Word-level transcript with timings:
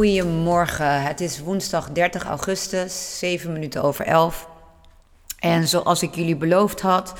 Goedemorgen, 0.00 1.02
het 1.02 1.20
is 1.20 1.40
woensdag 1.40 1.90
30 1.90 2.24
augustus, 2.24 3.18
7 3.18 3.52
minuten 3.52 3.82
over 3.82 4.04
11. 4.04 4.48
En 5.38 5.68
zoals 5.68 6.02
ik 6.02 6.14
jullie 6.14 6.36
beloofd 6.36 6.80
had, 6.80 7.14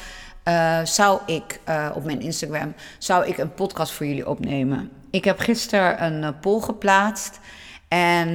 uh, 0.45 0.85
zou 0.85 1.21
ik 1.27 1.61
uh, 1.69 1.91
op 1.95 2.05
mijn 2.05 2.21
Instagram 2.21 2.75
zou 2.99 3.27
ik 3.27 3.39
een 3.39 3.55
podcast 3.55 3.93
voor 3.93 4.07
jullie 4.07 4.29
opnemen. 4.29 4.91
Ik 5.11 5.25
heb 5.25 5.39
gisteren 5.39 6.05
een 6.05 6.23
uh, 6.23 6.29
poll 6.41 6.61
geplaatst. 6.61 7.41
En 7.89 8.29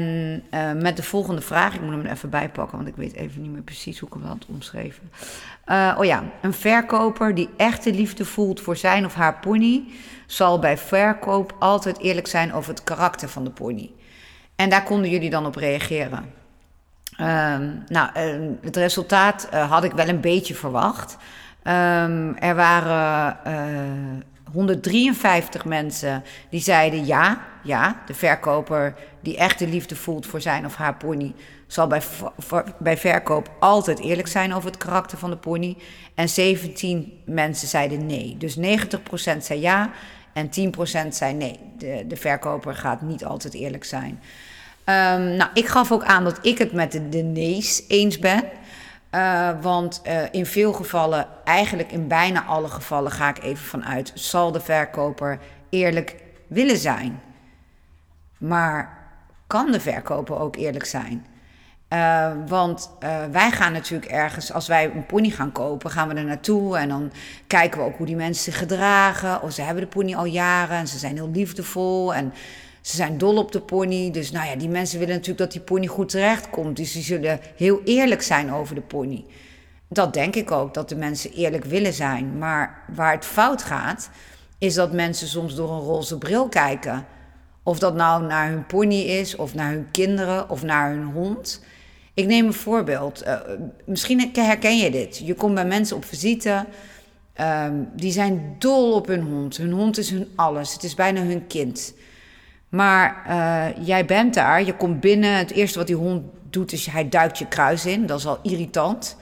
met 0.81 0.97
de 0.97 1.03
volgende 1.03 1.41
vraag, 1.41 1.73
ik 1.73 1.81
moet 1.81 1.91
hem 1.91 2.05
er 2.05 2.11
even 2.11 2.29
bijpakken, 2.29 2.77
want 2.77 2.89
ik 2.89 2.95
weet 2.95 3.13
even 3.13 3.41
niet 3.41 3.51
meer 3.51 3.61
precies 3.61 3.99
hoe 3.99 4.09
ik 4.09 4.15
hem 4.15 4.23
had 4.23 4.45
omschreven. 4.47 5.11
oh 5.97 6.05
ja, 6.05 6.23
een 6.41 6.53
verkoper 6.53 7.35
die 7.35 7.49
echte 7.57 7.93
liefde 7.93 8.25
voelt 8.25 8.61
voor 8.61 8.77
zijn 8.77 9.05
of 9.05 9.13
haar 9.13 9.39
pony, 9.39 9.83
zal 10.25 10.59
bij 10.59 10.77
verkoop 10.77 11.55
altijd 11.59 11.99
eerlijk 11.99 12.27
zijn 12.27 12.53
over 12.53 12.69
het 12.69 12.83
karakter 12.83 13.29
van 13.29 13.43
de 13.43 13.51
pony. 13.51 13.91
En 14.55 14.69
daar 14.69 14.83
konden 14.83 15.09
jullie 15.09 15.29
dan 15.29 15.45
op 15.45 15.55
reageren. 15.55 16.33
Ehm, 17.17 17.69
nou, 17.87 18.09
het 18.61 18.75
resultaat 18.75 19.49
had 19.49 19.83
ik 19.83 19.91
wel 19.91 20.07
een 20.07 20.21
beetje 20.21 20.55
verwacht. 20.55 21.17
Um, 21.67 22.37
er 22.37 22.55
waren 22.55 23.37
uh, 23.47 24.13
eh, 24.13 24.21
153 24.51 25.65
mensen 25.65 26.23
die 26.49 26.61
zeiden 26.61 27.05
ja, 27.05 27.41
ja, 27.63 28.01
de 28.05 28.13
verkoper 28.13 28.93
die 29.21 29.37
echt 29.37 29.59
de 29.59 29.67
liefde 29.67 29.95
voelt 29.95 30.25
voor 30.25 30.41
zijn 30.41 30.65
of 30.65 30.75
haar 30.75 30.95
pony, 30.95 31.33
zal 31.67 31.87
bij, 31.87 32.01
bij 32.77 32.97
verkoop 32.97 33.51
altijd 33.59 33.99
eerlijk 33.99 34.27
zijn 34.27 34.53
over 34.53 34.69
het 34.69 34.77
karakter 34.77 35.17
van 35.17 35.29
de 35.29 35.37
pony. 35.37 35.77
En 36.15 36.29
17 36.29 37.21
mensen 37.25 37.67
zeiden 37.67 38.05
nee. 38.05 38.35
Dus 38.37 38.57
90% 38.57 38.61
zei 39.37 39.59
ja 39.59 39.89
en 40.35 40.49
10% 41.07 41.07
zei 41.09 41.33
nee. 41.33 41.59
De, 41.77 42.05
de 42.07 42.15
verkoper 42.15 42.75
gaat 42.75 43.01
niet 43.01 43.25
altijd 43.25 43.53
eerlijk 43.53 43.83
zijn. 43.83 44.19
Um, 44.85 45.35
nou, 45.35 45.49
ik 45.53 45.67
gaf 45.67 45.91
ook 45.91 46.03
aan 46.03 46.23
dat 46.23 46.39
ik 46.41 46.57
het 46.57 46.71
met 46.71 46.91
de, 46.91 47.09
de 47.09 47.83
eens 47.87 48.19
ben. 48.19 48.43
Uh, 49.11 49.49
want 49.61 50.01
uh, 50.07 50.21
in 50.31 50.45
veel 50.45 50.73
gevallen, 50.73 51.27
eigenlijk 51.43 51.91
in 51.91 52.07
bijna 52.07 52.43
alle 52.43 52.67
gevallen, 52.67 53.11
ga 53.11 53.29
ik 53.29 53.43
even 53.43 53.65
vanuit, 53.65 54.11
zal 54.13 54.51
de 54.51 54.59
verkoper 54.59 55.39
eerlijk 55.69 56.15
willen 56.47 56.77
zijn. 56.77 57.21
Maar 58.37 58.97
kan 59.47 59.71
de 59.71 59.79
verkoper 59.79 60.39
ook 60.39 60.55
eerlijk 60.55 60.85
zijn? 60.85 61.25
Uh, 61.89 62.31
want 62.47 62.89
wij 63.31 63.51
gaan 63.51 63.71
natuurlijk 63.71 64.11
ergens, 64.11 64.51
als 64.51 64.67
wij 64.67 64.85
een 64.85 65.05
pony 65.05 65.29
gaan 65.29 65.51
kopen, 65.51 65.91
gaan 65.91 66.07
we 66.07 66.13
er 66.13 66.25
naartoe 66.25 66.77
en 66.77 66.89
dan 66.89 67.11
kijken 67.47 67.79
we 67.79 67.85
ook 67.85 67.97
hoe 67.97 68.05
die 68.05 68.15
mensen 68.15 68.43
zich 68.43 68.57
gedragen. 68.57 69.35
Of 69.35 69.43
oh, 69.43 69.49
ze 69.49 69.61
hebben 69.61 69.83
de 69.83 69.89
pony 69.89 70.15
al 70.15 70.25
jaren 70.25 70.77
en 70.77 70.87
ze 70.87 70.97
zijn 70.97 71.15
heel 71.15 71.29
liefdevol 71.33 72.13
en 72.13 72.33
ze 72.81 72.95
zijn 72.95 73.17
dol 73.17 73.37
op 73.37 73.51
de 73.51 73.61
pony. 73.61 74.11
Dus 74.11 74.31
nou 74.31 74.47
ja, 74.47 74.55
die 74.55 74.69
mensen 74.69 74.99
willen 74.99 75.13
natuurlijk 75.13 75.39
dat 75.39 75.51
die 75.51 75.61
pony 75.61 75.87
goed 75.87 76.09
terechtkomt. 76.09 76.75
Dus 76.75 76.91
die 76.91 77.03
zullen 77.03 77.39
heel 77.55 77.81
eerlijk 77.83 78.21
zijn 78.21 78.53
over 78.53 78.75
de 78.75 78.81
pony. 78.81 79.25
Dat 79.89 80.13
denk 80.13 80.35
ik 80.35 80.51
ook, 80.51 80.73
dat 80.73 80.89
de 80.89 80.95
mensen 80.95 81.31
eerlijk 81.31 81.65
willen 81.65 81.93
zijn. 81.93 82.37
Maar 82.37 82.83
waar 82.95 83.13
het 83.13 83.25
fout 83.25 83.63
gaat, 83.63 84.09
is 84.57 84.73
dat 84.73 84.91
mensen 84.91 85.27
soms 85.27 85.55
door 85.55 85.71
een 85.71 85.79
roze 85.79 86.17
bril 86.17 86.49
kijken. 86.49 87.05
Of 87.63 87.79
dat 87.79 87.95
nou 87.95 88.23
naar 88.25 88.49
hun 88.49 88.65
pony 88.65 89.01
is, 89.01 89.35
of 89.35 89.53
naar 89.53 89.71
hun 89.71 89.87
kinderen, 89.91 90.49
of 90.49 90.63
naar 90.63 90.89
hun 90.89 91.03
hond. 91.03 91.63
Ik 92.15 92.25
neem 92.25 92.45
een 92.45 92.53
voorbeeld. 92.53 93.23
Uh, 93.23 93.39
misschien 93.85 94.31
herken 94.33 94.77
je 94.77 94.91
dit. 94.91 95.17
Je 95.17 95.33
komt 95.33 95.53
bij 95.53 95.65
mensen 95.65 95.95
op 95.95 96.05
visite. 96.05 96.65
Um, 97.41 97.89
die 97.95 98.11
zijn 98.11 98.55
dol 98.59 98.93
op 98.93 99.07
hun 99.07 99.21
hond. 99.21 99.57
Hun 99.57 99.71
hond 99.71 99.97
is 99.97 100.09
hun 100.09 100.27
alles. 100.35 100.73
Het 100.73 100.83
is 100.83 100.93
bijna 100.93 101.21
hun 101.21 101.47
kind. 101.47 101.93
Maar 102.69 103.25
uh, 103.27 103.85
jij 103.85 104.05
bent 104.05 104.33
daar, 104.33 104.63
je 104.63 104.75
komt 104.75 104.99
binnen. 104.99 105.37
Het 105.37 105.51
eerste 105.51 105.77
wat 105.77 105.87
die 105.87 105.95
hond 105.95 106.23
doet 106.49 106.71
is 106.71 106.85
hij 106.85 107.09
duikt 107.09 107.37
je 107.37 107.47
kruis 107.47 107.85
in. 107.85 108.05
Dat 108.05 108.19
is 108.19 108.25
al 108.25 108.39
irritant. 108.41 109.17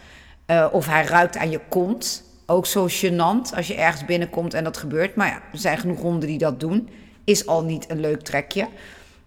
Uh, 0.48 0.68
of 0.72 0.86
hij 0.86 1.06
ruikt 1.06 1.38
aan 1.38 1.50
je 1.50 1.60
kont. 1.70 2.24
Ook 2.46 2.66
zo 2.66 2.88
gênant 2.88 3.56
als 3.56 3.68
je 3.68 3.76
ergens 3.76 4.06
binnenkomt 4.06 4.54
en 4.54 4.64
dat 4.64 4.78
gebeurt. 4.78 5.16
Maar 5.16 5.28
ja, 5.28 5.42
er 5.52 5.60
zijn 5.60 5.78
genoeg 5.78 6.00
honden 6.00 6.28
die 6.28 6.38
dat 6.38 6.60
doen. 6.60 6.90
Is 7.24 7.48
al 7.48 7.64
niet 7.64 7.90
een 7.90 8.00
leuk 8.00 8.22
trekje. 8.22 8.68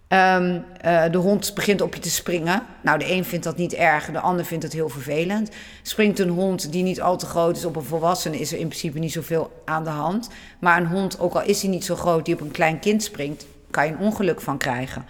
Um, 0.09 0.65
uh, 0.85 1.05
de 1.11 1.19
hond 1.19 1.55
begint 1.55 1.81
op 1.81 1.95
je 1.95 2.01
te 2.01 2.11
springen. 2.11 2.63
Nou, 2.83 2.99
de 2.99 3.13
een 3.13 3.25
vindt 3.25 3.45
dat 3.45 3.57
niet 3.57 3.75
erg, 3.75 4.11
de 4.11 4.21
ander 4.21 4.45
vindt 4.45 4.65
het 4.65 4.73
heel 4.73 4.89
vervelend. 4.89 5.51
Springt 5.83 6.19
een 6.19 6.29
hond 6.29 6.73
die 6.73 6.83
niet 6.83 7.01
al 7.01 7.19
te 7.19 7.27
groot 7.27 7.57
is 7.57 7.65
op 7.65 7.77
een 7.77 7.83
volwassene, 7.83 8.39
is 8.39 8.53
er 8.53 8.59
in 8.59 8.69
principe 8.69 8.99
niet 8.99 9.13
zoveel 9.13 9.63
aan 9.65 9.85
de 9.85 9.91
hand. 9.91 10.29
Maar 10.59 10.81
een 10.81 10.87
hond, 10.87 11.21
ook 11.21 11.35
al 11.35 11.43
is 11.43 11.63
hij 11.63 11.71
niet 11.71 11.85
zo 11.85 11.97
groot, 11.97 12.25
die 12.25 12.35
op 12.35 12.41
een 12.41 12.51
klein 12.51 12.79
kind 12.79 13.03
springt, 13.03 13.47
kan 13.71 13.87
je 13.87 13.93
een 13.93 13.99
ongeluk 13.99 14.41
van 14.41 14.59
krijgen. 14.59 15.05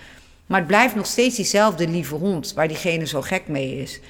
Maar 0.47 0.59
het 0.59 0.69
blijft 0.69 0.95
nog 0.95 1.06
steeds 1.06 1.37
diezelfde 1.37 1.89
lieve 1.89 2.15
hond 2.15 2.53
waar 2.55 2.69
diegene 2.69 3.06
zo 3.06 3.23
gek 3.23 3.49
mee 3.49 3.77
is. 3.83 4.01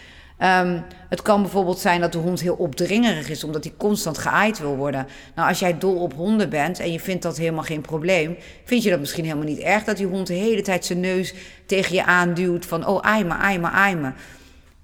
Um, 0.43 0.85
het 1.09 1.23
kan 1.23 1.43
bijvoorbeeld 1.43 1.79
zijn 1.79 2.01
dat 2.01 2.13
de 2.13 2.19
hond 2.19 2.41
heel 2.41 2.55
opdringerig 2.55 3.29
is, 3.29 3.45
omdat 3.45 3.65
hij 3.65 3.73
constant 3.77 4.19
geaaid 4.19 4.59
wil 4.59 4.77
worden. 4.77 5.07
Nou, 5.35 5.49
als 5.49 5.59
jij 5.59 5.79
dol 5.79 5.97
op 5.97 6.15
honden 6.15 6.49
bent 6.49 6.81
en 6.81 6.93
je 6.93 7.01
vindt 7.01 7.23
dat 7.23 7.37
helemaal 7.37 7.63
geen 7.63 7.81
probleem, 7.81 8.37
vind 8.65 8.83
je 8.83 8.91
dat 8.91 9.01
misschien 9.01 9.25
helemaal 9.25 9.47
niet 9.47 9.59
erg 9.59 9.85
dat 9.85 9.97
die 9.97 10.07
hond 10.07 10.27
de 10.27 10.35
hele 10.35 10.63
tijd 10.63 10.85
zijn 10.85 11.01
neus 11.01 11.35
tegen 11.67 11.95
je 11.95 12.05
aanduwt 12.05 12.67
van, 12.67 12.87
oh, 12.87 13.01
aai 13.01 13.25
me, 13.25 13.35
aai 13.35 13.59
me, 13.59 13.69
aai 13.69 13.95
me. 13.95 14.11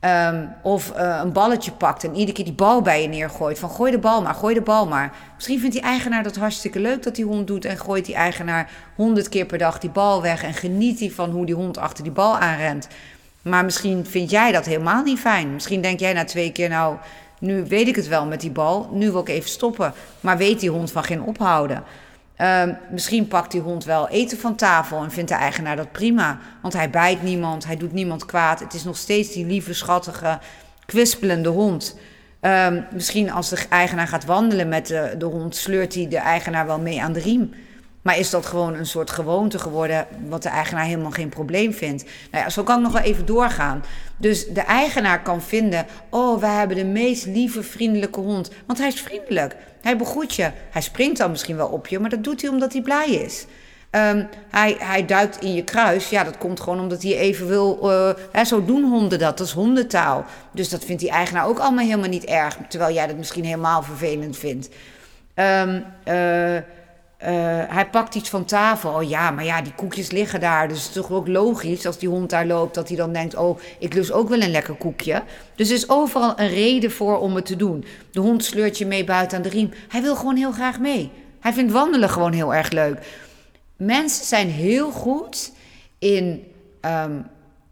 Um, 0.04 0.54
of 0.62 0.92
uh, 0.96 1.20
een 1.22 1.32
balletje 1.32 1.72
pakt 1.72 2.04
en 2.04 2.14
iedere 2.14 2.32
keer 2.32 2.44
die 2.44 2.54
bal 2.54 2.82
bij 2.82 3.02
je 3.02 3.08
neergooit. 3.08 3.58
Van 3.58 3.70
gooi 3.70 3.90
de 3.90 3.98
bal 3.98 4.22
maar, 4.22 4.34
gooi 4.34 4.54
de 4.54 4.60
bal 4.60 4.86
maar. 4.86 5.12
Misschien 5.34 5.60
vindt 5.60 5.74
die 5.74 5.84
eigenaar 5.84 6.22
dat 6.22 6.36
hartstikke 6.36 6.80
leuk 6.80 7.02
dat 7.02 7.14
die 7.14 7.24
hond 7.24 7.46
doet. 7.46 7.64
En 7.64 7.78
gooit 7.78 8.04
die 8.04 8.14
eigenaar 8.14 8.70
honderd 8.96 9.28
keer 9.28 9.46
per 9.46 9.58
dag 9.58 9.78
die 9.78 9.90
bal 9.90 10.22
weg. 10.22 10.42
En 10.42 10.54
geniet 10.54 11.00
hij 11.00 11.10
van 11.10 11.30
hoe 11.30 11.46
die 11.46 11.54
hond 11.54 11.78
achter 11.78 12.04
die 12.04 12.12
bal 12.12 12.38
aanrent. 12.38 12.88
Maar 13.42 13.64
misschien 13.64 14.06
vind 14.06 14.30
jij 14.30 14.52
dat 14.52 14.66
helemaal 14.66 15.02
niet 15.02 15.18
fijn. 15.18 15.52
Misschien 15.52 15.80
denk 15.80 16.00
jij 16.00 16.12
na 16.12 16.24
twee 16.24 16.52
keer, 16.52 16.68
nou, 16.68 16.96
nu 17.38 17.64
weet 17.64 17.88
ik 17.88 17.96
het 17.96 18.08
wel 18.08 18.26
met 18.26 18.40
die 18.40 18.50
bal. 18.50 18.88
Nu 18.92 19.10
wil 19.10 19.20
ik 19.20 19.28
even 19.28 19.50
stoppen. 19.50 19.92
Maar 20.20 20.36
weet 20.36 20.60
die 20.60 20.70
hond 20.70 20.92
van 20.92 21.04
geen 21.04 21.22
ophouden. 21.22 21.84
Uh, 22.38 22.62
misschien 22.90 23.28
pakt 23.28 23.50
die 23.50 23.60
hond 23.60 23.84
wel 23.84 24.08
eten 24.08 24.38
van 24.38 24.56
tafel 24.56 25.02
en 25.02 25.10
vindt 25.10 25.28
de 25.30 25.36
eigenaar 25.36 25.76
dat 25.76 25.92
prima. 25.92 26.38
Want 26.62 26.74
hij 26.74 26.90
bijt 26.90 27.22
niemand, 27.22 27.66
hij 27.66 27.76
doet 27.76 27.92
niemand 27.92 28.26
kwaad. 28.26 28.60
Het 28.60 28.74
is 28.74 28.84
nog 28.84 28.96
steeds 28.96 29.32
die 29.32 29.46
lieve, 29.46 29.74
schattige, 29.74 30.38
kwispelende 30.86 31.48
hond. 31.48 31.96
Uh, 32.40 32.66
misschien 32.92 33.32
als 33.32 33.48
de 33.48 33.58
eigenaar 33.68 34.08
gaat 34.08 34.24
wandelen 34.24 34.68
met 34.68 34.86
de, 34.86 35.14
de 35.18 35.24
hond, 35.24 35.56
sleurt 35.56 35.94
hij 35.94 36.08
de 36.08 36.16
eigenaar 36.16 36.66
wel 36.66 36.78
mee 36.78 37.02
aan 37.02 37.12
de 37.12 37.20
riem. 37.20 37.54
Maar 38.02 38.18
is 38.18 38.30
dat 38.30 38.46
gewoon 38.46 38.74
een 38.74 38.86
soort 38.86 39.10
gewoonte 39.10 39.58
geworden, 39.58 40.06
wat 40.28 40.42
de 40.42 40.48
eigenaar 40.48 40.84
helemaal 40.84 41.10
geen 41.10 41.28
probleem 41.28 41.72
vindt? 41.72 42.04
Nou 42.30 42.44
ja, 42.44 42.50
zo 42.50 42.62
kan 42.62 42.76
ik 42.76 42.82
nog 42.82 42.92
wel 42.92 43.02
even 43.02 43.26
doorgaan. 43.26 43.84
Dus 44.16 44.48
de 44.48 44.60
eigenaar 44.60 45.22
kan 45.22 45.42
vinden: 45.42 45.86
oh, 46.10 46.40
wij 46.40 46.54
hebben 46.54 46.76
de 46.76 46.84
meest 46.84 47.26
lieve, 47.26 47.62
vriendelijke 47.62 48.20
hond. 48.20 48.50
Want 48.66 48.78
hij 48.78 48.88
is 48.88 49.00
vriendelijk. 49.00 49.56
Hij 49.82 49.96
begroet 49.96 50.34
je. 50.34 50.50
Hij 50.70 50.82
springt 50.82 51.18
dan 51.18 51.30
misschien 51.30 51.56
wel 51.56 51.68
op 51.68 51.86
je, 51.86 51.98
maar 51.98 52.10
dat 52.10 52.24
doet 52.24 52.40
hij 52.40 52.50
omdat 52.50 52.72
hij 52.72 52.82
blij 52.82 53.10
is. 53.10 53.46
Um, 53.90 54.28
hij, 54.50 54.76
hij 54.78 55.06
duikt 55.06 55.40
in 55.40 55.54
je 55.54 55.64
kruis. 55.64 56.08
Ja, 56.08 56.24
dat 56.24 56.38
komt 56.38 56.60
gewoon 56.60 56.80
omdat 56.80 57.02
hij 57.02 57.16
even 57.16 57.46
wil. 57.46 57.78
Uh, 57.82 58.10
hè, 58.32 58.44
zo 58.44 58.64
doen 58.64 58.84
honden 58.84 59.18
dat. 59.18 59.38
Dat 59.38 59.46
is 59.46 59.52
hondentaal. 59.52 60.24
Dus 60.52 60.68
dat 60.68 60.84
vindt 60.84 61.00
die 61.00 61.10
eigenaar 61.10 61.46
ook 61.46 61.58
allemaal 61.58 61.84
helemaal 61.84 62.08
niet 62.08 62.24
erg. 62.24 62.58
Terwijl 62.68 62.94
jij 62.94 63.06
dat 63.06 63.16
misschien 63.16 63.44
helemaal 63.44 63.82
vervelend 63.82 64.38
vindt. 64.38 64.68
Um, 65.34 65.84
uh, 67.22 67.28
hij 67.68 67.88
pakt 67.90 68.14
iets 68.14 68.28
van 68.28 68.44
tafel. 68.44 68.94
Oh 68.94 69.08
ja, 69.08 69.30
maar 69.30 69.44
ja, 69.44 69.62
die 69.62 69.74
koekjes 69.74 70.10
liggen 70.10 70.40
daar. 70.40 70.68
Dus 70.68 70.78
het 70.78 70.88
is 70.88 70.94
toch 70.94 71.10
ook 71.10 71.28
logisch 71.28 71.86
als 71.86 71.98
die 71.98 72.08
hond 72.08 72.30
daar 72.30 72.46
loopt, 72.46 72.74
dat 72.74 72.88
hij 72.88 72.96
dan 72.96 73.12
denkt: 73.12 73.36
Oh, 73.36 73.58
ik 73.78 73.94
lust 73.94 74.12
ook 74.12 74.28
wel 74.28 74.42
een 74.42 74.50
lekker 74.50 74.74
koekje. 74.74 75.22
Dus 75.54 75.68
er 75.68 75.74
is 75.74 75.88
overal 75.88 76.38
een 76.38 76.48
reden 76.48 76.90
voor 76.90 77.18
om 77.18 77.34
het 77.34 77.46
te 77.46 77.56
doen. 77.56 77.84
De 78.10 78.20
hond 78.20 78.44
sleurt 78.44 78.78
je 78.78 78.86
mee 78.86 79.04
buiten 79.04 79.36
aan 79.36 79.42
de 79.42 79.48
riem. 79.48 79.70
Hij 79.88 80.02
wil 80.02 80.16
gewoon 80.16 80.36
heel 80.36 80.52
graag 80.52 80.78
mee. 80.78 81.10
Hij 81.40 81.52
vindt 81.52 81.72
wandelen 81.72 82.10
gewoon 82.10 82.32
heel 82.32 82.54
erg 82.54 82.70
leuk. 82.70 82.98
Mensen 83.76 84.24
zijn 84.24 84.48
heel 84.48 84.90
goed 84.90 85.52
in 85.98 86.44
ehm, 86.80 87.20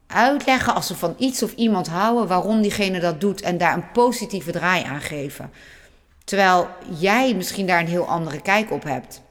uitleggen 0.06 0.74
als 0.74 0.86
ze 0.86 0.96
van 0.96 1.14
iets 1.18 1.42
of 1.42 1.52
iemand 1.52 1.88
houden, 1.88 2.26
waarom 2.26 2.62
diegene 2.62 3.00
dat 3.00 3.20
doet 3.20 3.40
en 3.40 3.58
daar 3.58 3.74
een 3.74 3.90
positieve 3.92 4.50
draai 4.50 4.84
aan 4.84 5.00
geven. 5.00 5.50
Terwijl 6.24 6.68
jij 6.98 7.34
misschien 7.34 7.66
daar 7.66 7.80
een 7.80 7.86
heel 7.86 8.06
andere 8.06 8.40
kijk 8.40 8.70
op 8.70 8.82
hebt. 8.82 9.22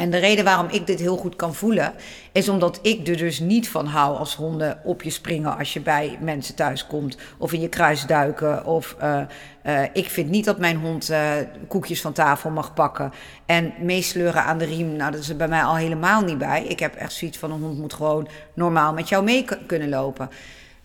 En 0.00 0.10
de 0.10 0.18
reden 0.18 0.44
waarom 0.44 0.68
ik 0.70 0.86
dit 0.86 1.00
heel 1.00 1.16
goed 1.16 1.36
kan 1.36 1.54
voelen, 1.54 1.92
is 2.32 2.48
omdat 2.48 2.78
ik 2.82 3.08
er 3.08 3.16
dus 3.16 3.40
niet 3.40 3.68
van 3.68 3.86
hou 3.86 4.16
als 4.16 4.34
honden 4.34 4.80
op 4.84 5.02
je 5.02 5.10
springen 5.10 5.58
als 5.58 5.72
je 5.72 5.80
bij 5.80 6.18
mensen 6.20 6.54
thuis 6.54 6.86
komt. 6.86 7.16
Of 7.38 7.52
in 7.52 7.60
je 7.60 7.68
kruis 7.68 8.06
duiken. 8.06 8.64
Of 8.64 8.96
uh, 9.02 9.20
uh, 9.66 9.82
ik 9.92 10.06
vind 10.06 10.30
niet 10.30 10.44
dat 10.44 10.58
mijn 10.58 10.76
hond 10.76 11.10
uh, 11.10 11.32
koekjes 11.68 12.00
van 12.00 12.12
tafel 12.12 12.50
mag 12.50 12.74
pakken. 12.74 13.12
En 13.46 13.72
meesleuren 13.78 14.44
aan 14.44 14.58
de 14.58 14.64
riem, 14.64 14.96
nou 14.96 15.10
dat 15.10 15.20
is 15.20 15.28
er 15.28 15.36
bij 15.36 15.48
mij 15.48 15.62
al 15.62 15.76
helemaal 15.76 16.22
niet 16.22 16.38
bij. 16.38 16.64
Ik 16.64 16.78
heb 16.78 16.94
echt 16.94 17.12
zoiets 17.12 17.38
van 17.38 17.52
een 17.52 17.60
hond 17.60 17.78
moet 17.78 17.94
gewoon 17.94 18.28
normaal 18.54 18.92
met 18.92 19.08
jou 19.08 19.24
mee 19.24 19.44
kunnen 19.66 19.88
lopen. 19.88 20.30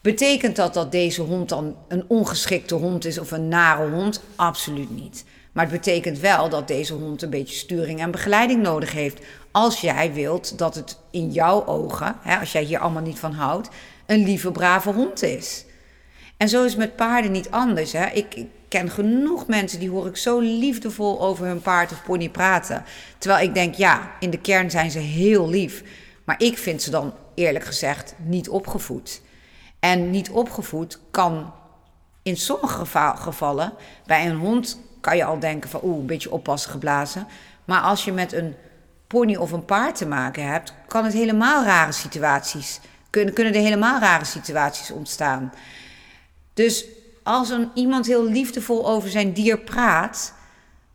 Betekent 0.01 0.56
dat 0.56 0.73
dat 0.73 0.91
deze 0.91 1.21
hond 1.21 1.50
dan 1.50 1.75
een 1.88 2.06
ongeschikte 2.07 2.75
hond 2.75 3.06
is 3.06 3.19
of 3.19 3.31
een 3.31 3.47
nare 3.47 3.89
hond? 3.89 4.23
Absoluut 4.35 4.89
niet. 4.89 5.25
Maar 5.56 5.66
het 5.66 5.74
betekent 5.74 6.19
wel 6.19 6.50
dat 6.50 6.68
deze 6.68 6.94
hond 6.94 7.22
een 7.22 7.30
beetje 7.30 7.56
sturing 7.56 8.00
en 8.00 8.12
begeleiding 8.12 8.62
nodig 8.62 8.92
heeft. 8.92 9.19
Als 9.52 9.81
jij 9.81 10.13
wilt 10.13 10.57
dat 10.57 10.75
het 10.75 10.98
in 11.12 11.31
jouw 11.31 11.66
ogen, 11.66 12.16
hè, 12.22 12.40
als 12.40 12.52
jij 12.52 12.63
hier 12.63 12.80
allemaal 12.80 13.02
niet 13.02 13.19
van 13.19 13.31
houdt, 13.31 13.69
een 14.06 14.24
lieve, 14.24 14.52
brave 14.52 14.92
hond 14.92 15.24
is. 15.24 15.66
En 16.38 16.50
zo 16.50 16.63
is 16.63 16.69
het 16.69 16.80
met 16.80 16.96
paarden 16.96 17.31
niet 17.31 17.52
anders. 17.52 17.92
Hè. 17.92 18.06
Ik, 18.06 18.36
ik 18.36 18.48
ken 18.68 18.90
genoeg 18.90 19.48
mensen 19.48 19.80
die 19.80 19.90
hoor 19.90 20.07
ik 20.07 20.18
zo 20.18 20.40
liefdevol 20.40 21.22
over 21.22 21.46
hun 21.46 21.62
paard 21.62 21.92
of 21.92 22.04
pony 22.04 22.30
praten. 22.30 22.84
Terwijl 23.18 23.48
ik 23.48 23.54
denk, 23.54 23.75
ja, 23.75 24.12
in 24.19 24.30
de 24.30 24.40
kern 24.40 24.72
zijn 24.72 24.92
ze 24.92 25.00
heel 25.00 25.50
lief. 25.50 25.84
Maar 26.24 26.42
ik 26.42 26.57
vind 26.57 26.81
ze 26.81 26.90
dan 26.90 27.13
eerlijk 27.36 27.66
gezegd 27.66 28.16
niet 28.18 28.50
opgevoed. 28.50 29.22
En 29.80 30.10
niet 30.10 30.30
opgevoed 30.30 31.00
kan 31.12 31.54
in 32.24 32.38
sommige 32.38 32.86
gevallen 33.16 33.74
bij 34.06 34.30
een 34.30 34.38
hond 34.38 34.80
kan 35.06 35.18
je 35.18 35.24
al 35.24 35.40
denken 35.40 35.69
van 35.69 35.80
oeh, 35.84 36.00
een 36.00 36.06
beetje 36.06 36.31
oppassen 36.31 36.72
geblazen. 36.72 37.28
Maar 37.66 37.81
als 37.81 38.06
je 38.06 38.12
met 38.12 38.34
een 38.34 38.56
pony 39.07 39.36
of 39.36 39.52
een 39.52 39.66
paard 39.66 39.96
te 39.96 40.06
maken 40.06 40.48
hebt, 40.48 40.74
kan 40.88 41.04
het 41.04 41.13
helemaal 41.13 41.63
rare 41.63 41.92
situaties. 41.92 42.80
Kunnen, 43.10 43.34
kunnen 43.34 43.54
er 43.54 43.62
helemaal 43.62 44.00
rare 44.00 44.25
situaties 44.25 44.92
ontstaan. 44.92 45.54
Dus 46.54 46.86
als 47.24 47.50
een, 47.50 47.69
iemand 47.74 48.06
heel 48.06 48.24
liefdevol 48.24 48.88
over 48.88 49.10
zijn 49.10 49.34
dier 49.34 49.57
praat, 49.60 50.34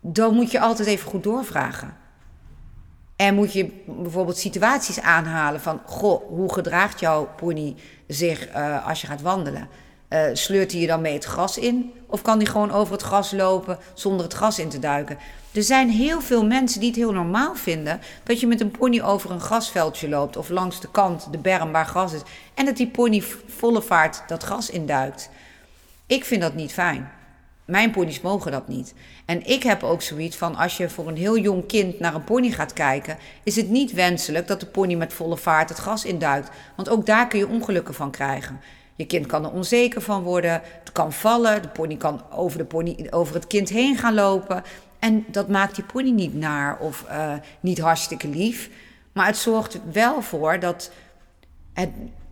dan 0.00 0.34
moet 0.34 0.50
je 0.50 0.60
altijd 0.60 0.88
even 0.88 1.10
goed 1.10 1.22
doorvragen. 1.22 1.96
En 3.16 3.34
moet 3.34 3.52
je 3.52 3.82
bijvoorbeeld 3.86 4.38
situaties 4.38 5.00
aanhalen 5.00 5.60
van: 5.60 5.80
Goh, 5.84 6.28
hoe 6.28 6.52
gedraagt 6.52 7.00
jouw 7.00 7.28
pony 7.36 7.76
zich 8.06 8.48
uh, 8.56 8.86
als 8.86 9.00
je 9.00 9.06
gaat 9.06 9.22
wandelen? 9.22 9.68
Uh, 10.10 10.22
sleurt 10.32 10.72
hij 10.72 10.80
je 10.80 10.86
dan 10.86 11.00
mee 11.00 11.14
het 11.14 11.24
gras 11.24 11.58
in? 11.58 11.92
Of 12.06 12.22
kan 12.22 12.36
hij 12.36 12.46
gewoon 12.46 12.70
over 12.70 12.92
het 12.92 13.02
gras 13.02 13.32
lopen 13.32 13.78
zonder 13.94 14.24
het 14.24 14.34
gras 14.34 14.58
in 14.58 14.68
te 14.68 14.78
duiken? 14.78 15.18
Er 15.52 15.62
zijn 15.62 15.90
heel 15.90 16.20
veel 16.20 16.46
mensen 16.46 16.80
die 16.80 16.88
het 16.88 16.98
heel 16.98 17.12
normaal 17.12 17.54
vinden 17.54 18.00
dat 18.22 18.40
je 18.40 18.46
met 18.46 18.60
een 18.60 18.70
pony 18.70 19.00
over 19.00 19.30
een 19.30 19.40
grasveldje 19.40 20.08
loopt 20.08 20.36
of 20.36 20.48
langs 20.48 20.80
de 20.80 20.90
kant, 20.90 21.28
de 21.32 21.38
berm 21.38 21.72
waar 21.72 21.86
gras 21.86 22.12
is, 22.12 22.20
en 22.54 22.64
dat 22.64 22.76
die 22.76 22.86
pony 22.86 23.22
volle 23.46 23.82
vaart 23.82 24.22
dat 24.26 24.42
gras 24.42 24.70
induikt. 24.70 25.30
Ik 26.06 26.24
vind 26.24 26.42
dat 26.42 26.54
niet 26.54 26.72
fijn. 26.72 27.10
Mijn 27.64 27.90
ponies 27.90 28.20
mogen 28.20 28.52
dat 28.52 28.68
niet. 28.68 28.94
En 29.26 29.46
ik 29.46 29.62
heb 29.62 29.82
ook 29.82 30.02
zoiets 30.02 30.36
van: 30.36 30.56
als 30.56 30.76
je 30.76 30.88
voor 30.88 31.08
een 31.08 31.16
heel 31.16 31.38
jong 31.38 31.66
kind 31.66 32.00
naar 32.00 32.14
een 32.14 32.24
pony 32.24 32.50
gaat 32.50 32.72
kijken, 32.72 33.18
is 33.42 33.56
het 33.56 33.68
niet 33.68 33.92
wenselijk 33.92 34.46
dat 34.46 34.60
de 34.60 34.66
pony 34.66 34.94
met 34.94 35.12
volle 35.12 35.36
vaart 35.36 35.68
het 35.68 35.78
gras 35.78 36.04
induikt. 36.04 36.50
Want 36.76 36.88
ook 36.88 37.06
daar 37.06 37.28
kun 37.28 37.38
je 37.38 37.48
ongelukken 37.48 37.94
van 37.94 38.10
krijgen. 38.10 38.60
Je 39.00 39.06
kind 39.06 39.26
kan 39.26 39.44
er 39.44 39.50
onzeker 39.50 40.00
van 40.00 40.22
worden. 40.22 40.52
Het 40.52 40.92
kan 40.92 41.12
vallen. 41.12 41.62
De 41.62 41.68
pony 41.68 41.96
kan 41.96 42.22
over, 42.30 42.58
de 42.58 42.64
pony, 42.64 43.06
over 43.10 43.34
het 43.34 43.46
kind 43.46 43.68
heen 43.68 43.96
gaan 43.96 44.14
lopen. 44.14 44.62
En 44.98 45.24
dat 45.28 45.48
maakt 45.48 45.74
die 45.74 45.84
pony 45.84 46.10
niet 46.10 46.34
naar 46.34 46.78
of 46.78 47.04
uh, 47.08 47.32
niet 47.60 47.78
hartstikke 47.78 48.28
lief. 48.28 48.70
Maar 49.12 49.26
het 49.26 49.36
zorgt 49.36 49.80
wel 49.92 50.22
voor 50.22 50.58
dat 50.58 50.90
het 51.72 51.90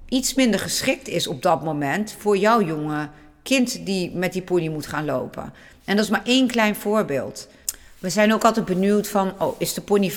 iets 0.08 0.34
minder 0.34 0.60
geschikt 0.60 1.08
is 1.08 1.26
op 1.26 1.42
dat 1.42 1.64
moment 1.64 2.14
voor 2.18 2.36
jouw 2.36 2.62
jonge 2.62 3.08
kind 3.42 3.86
die 3.86 4.10
met 4.14 4.32
die 4.32 4.42
pony 4.42 4.68
moet 4.68 4.86
gaan 4.86 5.04
lopen. 5.04 5.52
En 5.84 5.96
dat 5.96 6.04
is 6.04 6.10
maar 6.10 6.24
één 6.24 6.46
klein 6.46 6.76
voorbeeld. 6.76 7.48
We 7.98 8.10
zijn 8.10 8.32
ook 8.32 8.44
altijd 8.44 8.66
benieuwd 8.66 9.08
van, 9.08 9.32
oh, 9.38 9.54
is 9.58 9.74
de 9.74 9.80
pony 9.80 10.12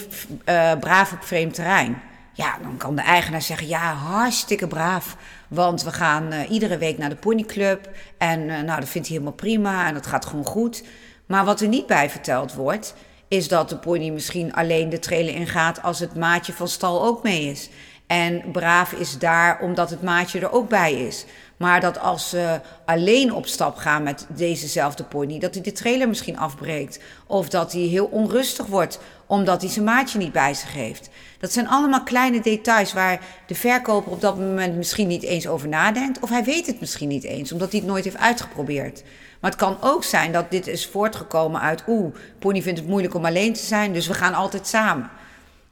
uh, 0.46 0.72
braaf 0.80 1.14
op 1.14 1.24
vreemd 1.24 1.54
terrein? 1.54 2.02
Ja, 2.34 2.58
dan 2.62 2.78
kan 2.78 2.96
de 2.96 3.02
eigenaar 3.02 3.42
zeggen, 3.42 3.68
ja, 3.68 3.94
hartstikke 3.94 4.68
braaf. 4.68 5.16
Want 5.48 5.84
we 5.84 5.92
gaan 5.92 6.34
uh, 6.34 6.50
iedere 6.50 6.78
week 6.78 6.98
naar 6.98 7.10
de 7.10 7.16
ponyclub. 7.16 7.90
En 8.18 8.40
uh, 8.40 8.62
nou, 8.62 8.80
dat 8.80 8.90
vindt 8.90 9.08
hij 9.08 9.18
helemaal 9.18 9.34
prima 9.34 9.88
en 9.88 9.94
dat 9.94 10.08
gaat 10.08 10.26
gewoon 10.26 10.46
goed. 10.46 10.84
Maar 11.26 11.46
wat 11.46 11.62
er 11.62 11.68
niet 11.68 11.88
bij 11.88 12.10
verteld 12.10 12.54
wordt, 12.54 12.94
is 13.28 13.48
dat 13.48 13.70
de 13.70 13.78
pony 13.78 14.10
misschien 14.10 14.54
alleen 14.54 14.90
de 14.90 15.00
trailer 15.00 15.36
ingaat 15.36 15.82
als 15.82 16.00
het 16.00 16.16
maatje 16.16 16.54
van 16.54 16.68
stal 16.68 17.04
ook 17.06 17.24
mee 17.24 17.46
is. 17.46 17.70
En 18.08 18.52
braaf 18.52 18.92
is 18.92 19.18
daar 19.18 19.60
omdat 19.62 19.90
het 19.90 20.02
maatje 20.02 20.40
er 20.40 20.52
ook 20.52 20.70
bij 20.70 20.94
is. 20.94 21.26
Maar 21.58 21.82
dat 21.82 22.00
als 22.00 22.30
ze 22.30 22.60
alleen 22.86 23.34
op 23.34 23.46
stap 23.46 23.76
gaan 23.76 24.04
met 24.04 24.26
dezezelfde 24.30 25.04
pony, 25.04 25.40
dat 25.40 25.54
hij 25.54 25.64
de 25.64 25.72
trailer 25.72 26.08
misschien 26.08 26.38
afbreekt. 26.38 27.00
Of 27.28 27.50
dat 27.50 27.72
hij 27.72 27.82
heel 27.82 28.06
onrustig 28.06 28.66
wordt 28.66 29.00
omdat 29.28 29.62
hij 29.62 29.70
zijn 29.70 29.86
maatje 29.86 30.18
niet 30.18 30.32
bij 30.32 30.54
zich 30.54 30.74
heeft. 30.74 31.10
Dat 31.42 31.52
zijn 31.52 31.68
allemaal 31.68 32.04
kleine 32.04 32.40
details 32.40 32.94
waar 32.94 33.20
de 33.46 33.56
verkoper 33.56 34.12
op 34.12 34.22
dat 34.22 34.38
moment 34.38 34.76
misschien 34.76 35.08
niet 35.08 35.24
eens 35.24 35.48
over 35.48 35.68
nadenkt. 35.68 36.20
Of 36.20 36.30
hij 36.30 36.44
weet 36.44 36.68
het 36.68 36.80
misschien 36.80 37.08
niet 37.08 37.24
eens, 37.24 37.52
omdat 37.52 37.72
hij 37.72 37.80
het 37.80 37.90
nooit 37.90 38.04
heeft 38.04 38.18
uitgeprobeerd. 38.18 39.04
Maar 39.40 39.52
het 39.52 39.60
kan 39.60 39.78
ook 39.82 40.04
zijn 40.04 40.32
dat 40.32 40.52
dit 40.52 40.68
is 40.68 40.88
voortgekomen 40.88 41.62
uit, 41.62 41.84
oeh, 41.88 42.16
Pony 42.40 42.62
vindt 42.62 42.80
het 42.80 42.88
moeilijk 42.88 43.14
om 43.14 43.26
alleen 43.26 43.54
te 43.54 43.66
zijn, 43.66 43.94
dus 43.94 44.08
we 44.08 44.14
gaan 44.14 44.34
altijd 44.34 44.68
samen. 44.68 45.10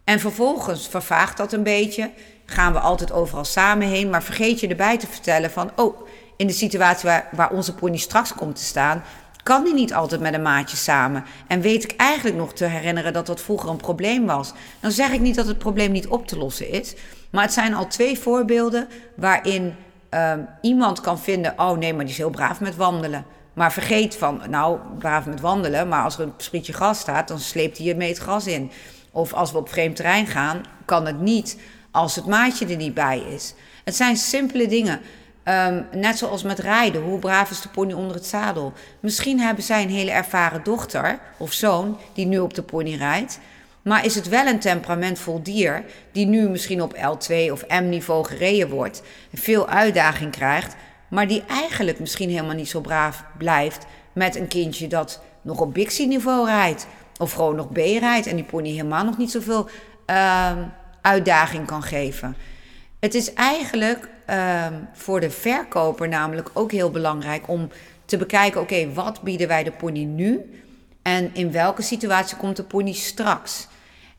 En 0.03 0.19
vervolgens 0.19 0.87
vervaagt 0.87 1.37
dat 1.37 1.53
een 1.53 1.63
beetje, 1.63 2.11
gaan 2.45 2.73
we 2.73 2.79
altijd 2.79 3.11
overal 3.11 3.45
samen 3.45 3.87
heen, 3.87 4.09
maar 4.09 4.23
vergeet 4.23 4.59
je 4.59 4.67
erbij 4.67 4.97
te 4.97 5.07
vertellen 5.07 5.51
van, 5.51 5.71
oh, 5.75 6.07
in 6.37 6.47
de 6.47 6.53
situatie 6.53 7.09
waar, 7.09 7.27
waar 7.31 7.51
onze 7.51 7.73
pony 7.73 7.97
straks 7.97 8.33
komt 8.33 8.55
te 8.55 8.63
staan, 8.63 9.03
kan 9.49 9.63
hij 9.63 9.73
niet 9.73 9.93
altijd 9.93 10.21
met 10.21 10.33
een 10.33 10.41
maatje 10.41 10.77
samen. 10.77 11.25
En 11.47 11.61
weet 11.61 11.83
ik 11.83 11.95
eigenlijk 11.95 12.37
nog 12.37 12.53
te 12.53 12.65
herinneren 12.65 13.13
dat 13.13 13.25
dat 13.25 13.41
vroeger 13.41 13.69
een 13.69 13.77
probleem 13.77 14.25
was. 14.25 14.53
Dan 14.79 14.91
zeg 14.91 15.11
ik 15.11 15.19
niet 15.19 15.35
dat 15.35 15.47
het 15.47 15.57
probleem 15.57 15.91
niet 15.91 16.07
op 16.07 16.27
te 16.27 16.37
lossen 16.37 16.69
is. 16.69 16.95
Maar 17.29 17.43
het 17.43 17.53
zijn 17.53 17.73
al 17.73 17.87
twee 17.87 18.19
voorbeelden 18.19 18.87
waarin 19.15 19.75
um, 20.09 20.47
iemand 20.61 21.01
kan 21.01 21.19
vinden: 21.19 21.53
oh 21.57 21.77
nee, 21.77 21.93
maar 21.93 22.03
die 22.03 22.13
is 22.13 22.17
heel 22.17 22.29
braaf 22.29 22.59
met 22.59 22.75
wandelen. 22.75 23.25
Maar 23.53 23.73
vergeet 23.73 24.15
van, 24.15 24.41
nou, 24.49 24.79
braaf 24.99 25.25
met 25.25 25.39
wandelen, 25.39 25.87
maar 25.87 26.03
als 26.03 26.17
er 26.17 26.23
een 26.23 26.33
sprietje 26.37 26.73
gras 26.73 26.99
staat, 26.99 27.27
dan 27.27 27.39
sleept 27.39 27.77
hij 27.77 27.85
je 27.85 27.95
mee 27.95 28.09
het 28.09 28.17
gras 28.17 28.47
in. 28.47 28.71
Of 29.11 29.33
als 29.33 29.51
we 29.51 29.57
op 29.57 29.69
vreemd 29.69 29.95
terrein 29.95 30.27
gaan, 30.27 30.61
kan 30.85 31.05
het 31.05 31.21
niet 31.21 31.57
als 31.91 32.15
het 32.15 32.25
maatje 32.25 32.65
er 32.65 32.75
niet 32.75 32.93
bij 32.93 33.19
is. 33.19 33.53
Het 33.83 33.95
zijn 33.95 34.17
simpele 34.17 34.67
dingen. 34.67 34.99
Um, 35.45 35.87
net 35.91 36.17
zoals 36.17 36.43
met 36.43 36.59
rijden. 36.59 37.01
Hoe 37.01 37.19
braaf 37.19 37.51
is 37.51 37.61
de 37.61 37.69
pony 37.69 37.93
onder 37.93 38.15
het 38.15 38.25
zadel? 38.25 38.73
Misschien 38.99 39.39
hebben 39.39 39.63
zij 39.63 39.83
een 39.83 39.89
hele 39.89 40.11
ervaren 40.11 40.63
dochter 40.63 41.19
of 41.37 41.53
zoon 41.53 41.97
die 42.13 42.25
nu 42.25 42.39
op 42.39 42.53
de 42.53 42.63
pony 42.63 42.95
rijdt. 42.95 43.39
Maar 43.81 44.05
is 44.05 44.15
het 44.15 44.27
wel 44.27 44.47
een 44.47 44.59
temperamentvol 44.59 45.43
dier 45.43 45.83
die 46.11 46.25
nu 46.25 46.49
misschien 46.49 46.81
op 46.81 46.95
L2 46.95 47.51
of 47.51 47.67
M-niveau 47.67 48.25
gereden 48.25 48.69
wordt, 48.69 49.01
veel 49.33 49.67
uitdaging 49.67 50.31
krijgt, 50.31 50.75
maar 51.07 51.27
die 51.27 51.43
eigenlijk 51.47 51.99
misschien 51.99 52.29
helemaal 52.29 52.55
niet 52.55 52.69
zo 52.69 52.81
braaf 52.81 53.23
blijft 53.37 53.85
met 54.13 54.35
een 54.35 54.47
kindje 54.47 54.87
dat 54.87 55.21
nog 55.41 55.59
op 55.59 55.73
Bixie-niveau 55.73 56.45
rijdt 56.45 56.87
of 57.17 57.31
gewoon 57.31 57.55
nog 57.55 57.71
B 57.71 57.77
rijdt 57.77 58.27
en 58.27 58.35
die 58.35 58.45
pony 58.45 58.69
helemaal 58.69 59.05
nog 59.05 59.17
niet 59.17 59.31
zoveel 59.31 59.69
uh, 60.07 60.51
uitdaging 61.01 61.65
kan 61.65 61.83
geven. 61.83 62.35
Het 62.99 63.15
is 63.15 63.33
eigenlijk 63.33 64.09
um, 64.31 64.87
voor 64.93 65.19
de 65.19 65.29
verkoper 65.29 66.07
namelijk 66.07 66.49
ook 66.53 66.71
heel 66.71 66.91
belangrijk 66.91 67.47
om 67.47 67.69
te 68.05 68.17
bekijken: 68.17 68.61
oké, 68.61 68.93
wat 68.93 69.21
bieden 69.21 69.47
wij 69.47 69.63
de 69.63 69.71
pony 69.71 70.03
nu? 70.03 70.61
En 71.01 71.29
in 71.33 71.51
welke 71.51 71.81
situatie 71.81 72.37
komt 72.37 72.55
de 72.55 72.63
pony 72.63 72.93
straks? 72.93 73.67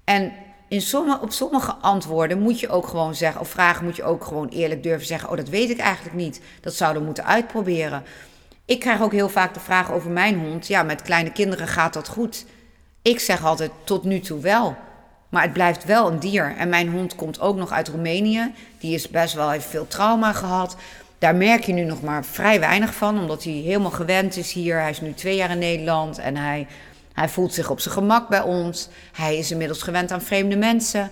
En 0.04 0.32
in 0.68 0.80
sommige, 0.80 1.20
op 1.20 1.32
sommige 1.32 1.72
antwoorden 1.72 2.40
moet 2.40 2.60
je 2.60 2.68
ook 2.68 2.86
gewoon 2.86 3.14
zeggen, 3.14 3.40
of 3.40 3.48
vragen 3.48 3.84
moet 3.84 3.96
je 3.96 4.02
ook 4.02 4.24
gewoon 4.24 4.48
eerlijk 4.48 4.82
durven 4.82 5.06
zeggen: 5.06 5.30
Oh, 5.30 5.36
dat 5.36 5.48
weet 5.48 5.70
ik 5.70 5.78
eigenlijk 5.78 6.16
niet. 6.16 6.40
Dat 6.60 6.74
zouden 6.74 7.00
we 7.00 7.06
moeten 7.06 7.26
uitproberen. 7.26 8.02
Ik 8.64 8.80
krijg 8.80 9.00
ook 9.00 9.12
heel 9.12 9.28
vaak 9.28 9.54
de 9.54 9.60
vraag 9.60 9.92
over 9.92 10.10
mijn 10.10 10.38
hond: 10.38 10.66
Ja, 10.66 10.82
met 10.82 11.02
kleine 11.02 11.32
kinderen 11.32 11.68
gaat 11.68 11.92
dat 11.92 12.08
goed. 12.08 12.46
Ik 13.02 13.20
zeg 13.20 13.44
altijd: 13.44 13.70
Tot 13.84 14.04
nu 14.04 14.20
toe 14.20 14.40
wel. 14.40 14.76
Maar 15.30 15.42
het 15.42 15.52
blijft 15.52 15.84
wel 15.84 16.10
een 16.10 16.20
dier. 16.20 16.54
En 16.56 16.68
mijn 16.68 16.88
hond 16.88 17.14
komt 17.14 17.40
ook 17.40 17.56
nog 17.56 17.70
uit 17.70 17.88
Roemenië. 17.88 18.52
Die 18.78 18.94
is 18.94 19.08
best 19.08 19.34
wel, 19.34 19.50
heeft 19.50 19.66
veel 19.66 19.86
trauma 19.86 20.32
gehad. 20.32 20.76
Daar 21.18 21.34
merk 21.34 21.64
je 21.64 21.72
nu 21.72 21.84
nog 21.84 22.02
maar 22.02 22.24
vrij 22.24 22.60
weinig 22.60 22.94
van, 22.94 23.18
omdat 23.20 23.44
hij 23.44 23.52
helemaal 23.52 23.90
gewend 23.90 24.36
is 24.36 24.52
hier. 24.52 24.80
Hij 24.80 24.90
is 24.90 25.00
nu 25.00 25.14
twee 25.14 25.36
jaar 25.36 25.50
in 25.50 25.58
Nederland 25.58 26.18
en 26.18 26.36
hij, 26.36 26.66
hij 27.12 27.28
voelt 27.28 27.54
zich 27.54 27.70
op 27.70 27.80
zijn 27.80 27.94
gemak 27.94 28.28
bij 28.28 28.40
ons. 28.40 28.88
Hij 29.12 29.38
is 29.38 29.50
inmiddels 29.50 29.82
gewend 29.82 30.12
aan 30.12 30.22
vreemde 30.22 30.56
mensen. 30.56 31.10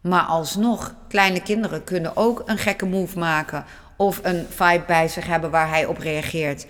Maar 0.00 0.22
alsnog, 0.22 0.94
kleine 1.08 1.40
kinderen 1.40 1.84
kunnen 1.84 2.16
ook 2.16 2.42
een 2.46 2.58
gekke 2.58 2.86
move 2.86 3.18
maken 3.18 3.64
of 3.96 4.20
een 4.22 4.46
vibe 4.48 4.84
bij 4.86 5.08
zich 5.08 5.26
hebben 5.26 5.50
waar 5.50 5.68
hij 5.68 5.86
op 5.86 5.98
reageert. 5.98 6.66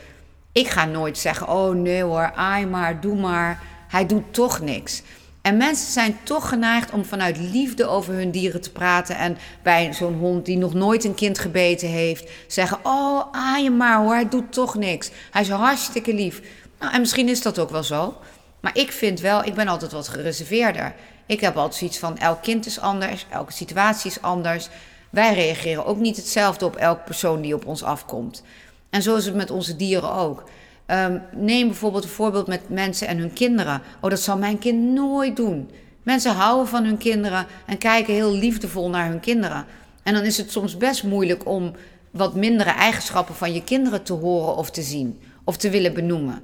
Ik 0.53 0.69
ga 0.69 0.85
nooit 0.85 1.19
zeggen: 1.19 1.49
Oh 1.49 1.75
nee 1.75 2.03
hoor, 2.03 2.33
ai 2.35 2.67
maar, 2.67 3.01
doe 3.01 3.17
maar. 3.17 3.61
Hij 3.89 4.07
doet 4.07 4.35
toch 4.35 4.61
niks. 4.61 5.03
En 5.43 5.57
mensen 5.57 5.93
zijn 5.93 6.19
toch 6.23 6.49
geneigd 6.49 6.91
om 6.91 7.05
vanuit 7.05 7.39
liefde 7.39 7.87
over 7.87 8.15
hun 8.15 8.31
dieren 8.31 8.61
te 8.61 8.73
praten. 8.73 9.17
En 9.17 9.39
bij 9.63 9.93
zo'n 9.93 10.19
hond 10.19 10.45
die 10.45 10.57
nog 10.57 10.75
nooit 10.75 11.05
een 11.05 11.15
kind 11.15 11.39
gebeten 11.39 11.89
heeft, 11.89 12.31
zeggen: 12.47 12.79
Oh, 12.83 13.25
aai 13.33 13.71
maar 13.71 13.99
hoor, 13.99 14.15
hij 14.15 14.29
doet 14.29 14.53
toch 14.53 14.75
niks. 14.75 15.11
Hij 15.31 15.43
is 15.43 15.49
hartstikke 15.49 16.15
lief. 16.15 16.41
Nou, 16.79 16.93
en 16.93 17.01
misschien 17.01 17.29
is 17.29 17.43
dat 17.43 17.59
ook 17.59 17.71
wel 17.71 17.83
zo. 17.83 18.17
Maar 18.61 18.77
ik 18.77 18.93
vind 18.93 19.21
wel, 19.21 19.45
ik 19.45 19.55
ben 19.55 19.69
altijd 19.69 19.93
wat 19.93 20.09
gereserveerder. 20.09 20.95
Ik 21.27 21.41
heb 21.41 21.57
altijd 21.57 21.75
zoiets 21.75 21.99
van: 21.99 22.19
elk 22.19 22.43
kind 22.43 22.67
is 22.67 22.81
anders, 22.81 23.27
elke 23.31 23.53
situatie 23.53 24.11
is 24.11 24.23
anders. 24.23 24.69
Wij 25.11 25.35
reageren 25.35 25.87
ook 25.87 25.99
niet 25.99 26.17
hetzelfde 26.17 26.65
op 26.65 26.77
elke 26.77 27.03
persoon 27.03 27.41
die 27.41 27.55
op 27.55 27.67
ons 27.67 27.83
afkomt. 27.83 28.43
En 28.91 29.03
zo 29.03 29.17
is 29.17 29.25
het 29.25 29.35
met 29.35 29.51
onze 29.51 29.77
dieren 29.77 30.13
ook. 30.13 30.45
Um, 30.87 31.23
neem 31.33 31.67
bijvoorbeeld 31.67 32.05
een 32.05 32.11
voorbeeld 32.11 32.47
met 32.47 32.69
mensen 32.69 33.07
en 33.07 33.19
hun 33.19 33.33
kinderen. 33.33 33.83
Oh, 34.01 34.11
dat 34.11 34.21
zal 34.21 34.39
mijn 34.39 34.59
kind 34.59 34.93
nooit 34.93 35.37
doen. 35.37 35.71
Mensen 36.03 36.35
houden 36.35 36.69
van 36.69 36.85
hun 36.85 36.99
kinderen 36.99 37.47
en 37.67 37.79
kijken 37.79 38.15
heel 38.15 38.33
liefdevol 38.33 38.89
naar 38.91 39.09
hun 39.09 39.21
kinderen. 39.21 39.65
En 40.03 40.15
dan 40.15 40.23
is 40.23 40.37
het 40.37 40.51
soms 40.51 40.77
best 40.77 41.05
moeilijk 41.05 41.47
om 41.47 41.73
wat 42.11 42.35
mindere 42.35 42.71
eigenschappen 42.71 43.35
van 43.35 43.53
je 43.53 43.65
kinderen 43.65 44.03
te 44.03 44.13
horen 44.13 44.57
of 44.57 44.71
te 44.71 44.83
zien 44.83 45.21
of 45.45 45.57
te 45.57 45.71
willen 45.71 45.95
benoemen. 45.95 46.43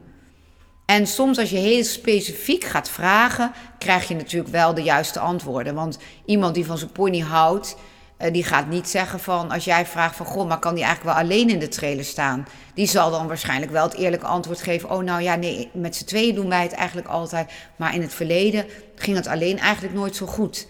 En 0.86 1.06
soms 1.06 1.38
als 1.38 1.50
je 1.50 1.56
heel 1.56 1.84
specifiek 1.84 2.64
gaat 2.64 2.90
vragen, 2.90 3.52
krijg 3.78 4.08
je 4.08 4.14
natuurlijk 4.14 4.52
wel 4.52 4.74
de 4.74 4.82
juiste 4.82 5.18
antwoorden. 5.18 5.74
Want 5.74 5.98
iemand 6.24 6.54
die 6.54 6.66
van 6.66 6.78
zijn 6.78 6.92
pony 6.92 7.20
houdt, 7.20 7.76
uh, 8.18 8.32
die 8.32 8.44
gaat 8.44 8.66
niet 8.66 8.88
zeggen 8.88 9.20
van, 9.20 9.50
als 9.50 9.64
jij 9.64 9.86
vraagt 9.86 10.16
van, 10.16 10.26
goh, 10.26 10.48
maar 10.48 10.58
kan 10.58 10.74
die 10.74 10.84
eigenlijk 10.84 11.16
wel 11.16 11.24
alleen 11.24 11.50
in 11.50 11.58
de 11.58 11.68
trailer 11.68 12.04
staan? 12.04 12.46
Die 12.74 12.86
zal 12.86 13.10
dan 13.10 13.26
waarschijnlijk 13.26 13.72
wel 13.72 13.84
het 13.84 13.94
eerlijke 13.94 14.26
antwoord 14.26 14.62
geven, 14.62 14.90
oh 14.90 15.02
nou 15.02 15.22
ja, 15.22 15.34
nee, 15.34 15.70
met 15.72 15.96
z'n 15.96 16.04
tweeën 16.04 16.34
doen 16.34 16.48
wij 16.48 16.62
het 16.62 16.72
eigenlijk 16.72 17.08
altijd. 17.08 17.50
Maar 17.76 17.94
in 17.94 18.02
het 18.02 18.14
verleden 18.14 18.66
ging 18.94 19.16
het 19.16 19.26
alleen 19.26 19.58
eigenlijk 19.58 19.94
nooit 19.94 20.16
zo 20.16 20.26
goed. 20.26 20.66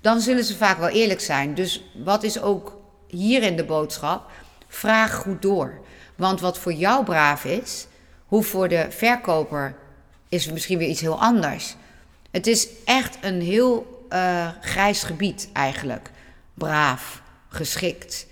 Dan 0.00 0.20
zullen 0.20 0.44
ze 0.44 0.56
vaak 0.56 0.78
wel 0.78 0.88
eerlijk 0.88 1.20
zijn. 1.20 1.54
Dus 1.54 1.84
wat 2.04 2.22
is 2.22 2.40
ook 2.40 2.76
hierin 3.06 3.56
de 3.56 3.64
boodschap? 3.64 4.30
Vraag 4.68 5.14
goed 5.14 5.42
door. 5.42 5.80
Want 6.16 6.40
wat 6.40 6.58
voor 6.58 6.72
jou 6.72 7.04
braaf 7.04 7.44
is, 7.44 7.86
hoe 8.26 8.42
voor 8.42 8.68
de 8.68 8.86
verkoper 8.90 9.74
is 10.28 10.50
misschien 10.50 10.78
weer 10.78 10.88
iets 10.88 11.00
heel 11.00 11.20
anders. 11.20 11.74
Het 12.30 12.46
is 12.46 12.68
echt 12.84 13.18
een 13.20 13.40
heel 13.40 14.06
uh, 14.12 14.48
grijs 14.60 15.02
gebied 15.02 15.48
eigenlijk 15.52 16.10
braaf, 16.54 17.22
geschikt, 17.48 18.26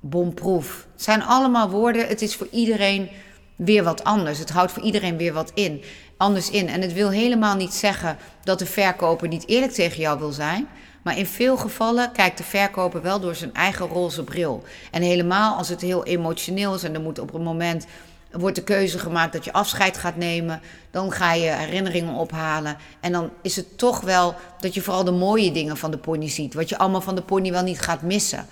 bomproef. 0.00 0.86
Het 0.92 1.02
zijn 1.02 1.22
allemaal 1.22 1.70
woorden. 1.70 2.06
Het 2.06 2.22
is 2.22 2.36
voor 2.36 2.48
iedereen 2.50 3.08
weer 3.56 3.84
wat 3.84 4.04
anders. 4.04 4.38
Het 4.38 4.50
houdt 4.50 4.72
voor 4.72 4.82
iedereen 4.82 5.16
weer 5.16 5.32
wat 5.32 5.50
in, 5.54 5.82
anders 6.16 6.50
in. 6.50 6.68
En 6.68 6.80
het 6.80 6.92
wil 6.92 7.10
helemaal 7.10 7.56
niet 7.56 7.74
zeggen 7.74 8.16
dat 8.44 8.58
de 8.58 8.66
verkoper 8.66 9.28
niet 9.28 9.48
eerlijk 9.48 9.72
tegen 9.72 10.00
jou 10.00 10.18
wil 10.18 10.32
zijn. 10.32 10.68
Maar 11.02 11.18
in 11.18 11.26
veel 11.26 11.56
gevallen 11.56 12.12
kijkt 12.12 12.38
de 12.38 12.44
verkoper 12.44 13.02
wel 13.02 13.20
door 13.20 13.34
zijn 13.34 13.54
eigen 13.54 13.86
roze 13.86 14.24
bril. 14.24 14.62
En 14.90 15.02
helemaal 15.02 15.56
als 15.56 15.68
het 15.68 15.80
heel 15.80 16.04
emotioneel 16.04 16.74
is 16.74 16.82
en 16.82 16.94
er 16.94 17.00
moet 17.00 17.18
op 17.18 17.34
een 17.34 17.42
moment 17.42 17.86
wordt 18.30 18.56
de 18.56 18.62
keuze 18.62 18.98
gemaakt 18.98 19.32
dat 19.32 19.44
je 19.44 19.52
afscheid 19.52 19.96
gaat 19.96 20.16
nemen. 20.16 20.60
Dan 20.90 21.12
ga 21.12 21.32
je 21.32 21.50
herinneringen 21.50 22.14
ophalen. 22.14 22.76
En 23.00 23.12
dan 23.12 23.30
is 23.42 23.56
het 23.56 23.78
toch 23.78 24.00
wel 24.00 24.34
dat 24.60 24.74
je 24.74 24.82
vooral 24.82 25.04
de 25.04 25.10
mooie 25.10 25.52
dingen 25.52 25.76
van 25.76 25.90
de 25.90 25.98
pony 25.98 26.28
ziet. 26.28 26.54
Wat 26.54 26.68
je 26.68 26.78
allemaal 26.78 27.00
van 27.00 27.14
de 27.14 27.22
pony 27.22 27.50
wel 27.50 27.62
niet 27.62 27.80
gaat 27.80 28.02
missen. 28.02 28.46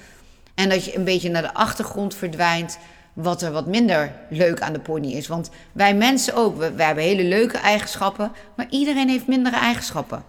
En 0.55 0.69
dat 0.69 0.85
je 0.85 0.97
een 0.97 1.05
beetje 1.05 1.31
naar 1.31 1.43
de 1.43 1.55
achtergrond 1.55 2.15
verdwijnt. 2.15 2.79
Wat 3.13 3.43
er 3.43 3.53
wat 3.53 3.67
minder 3.67 4.13
leuk 4.31 4.61
aan 4.61 4.73
de 4.73 4.81
pony 4.81 5.13
is. 5.13 5.27
Want 5.27 5.51
wij 5.73 5.95
mensen 5.95 6.35
ook, 6.35 6.57
we, 6.57 6.83
hebben 6.83 7.05
hele 7.05 7.25
leuke 7.25 7.59
eigenschappen. 7.59 8.33
Maar 8.55 8.67
iedereen 8.71 9.09
heeft 9.09 9.27
mindere 9.27 9.57
eigenschappen. 9.57 10.25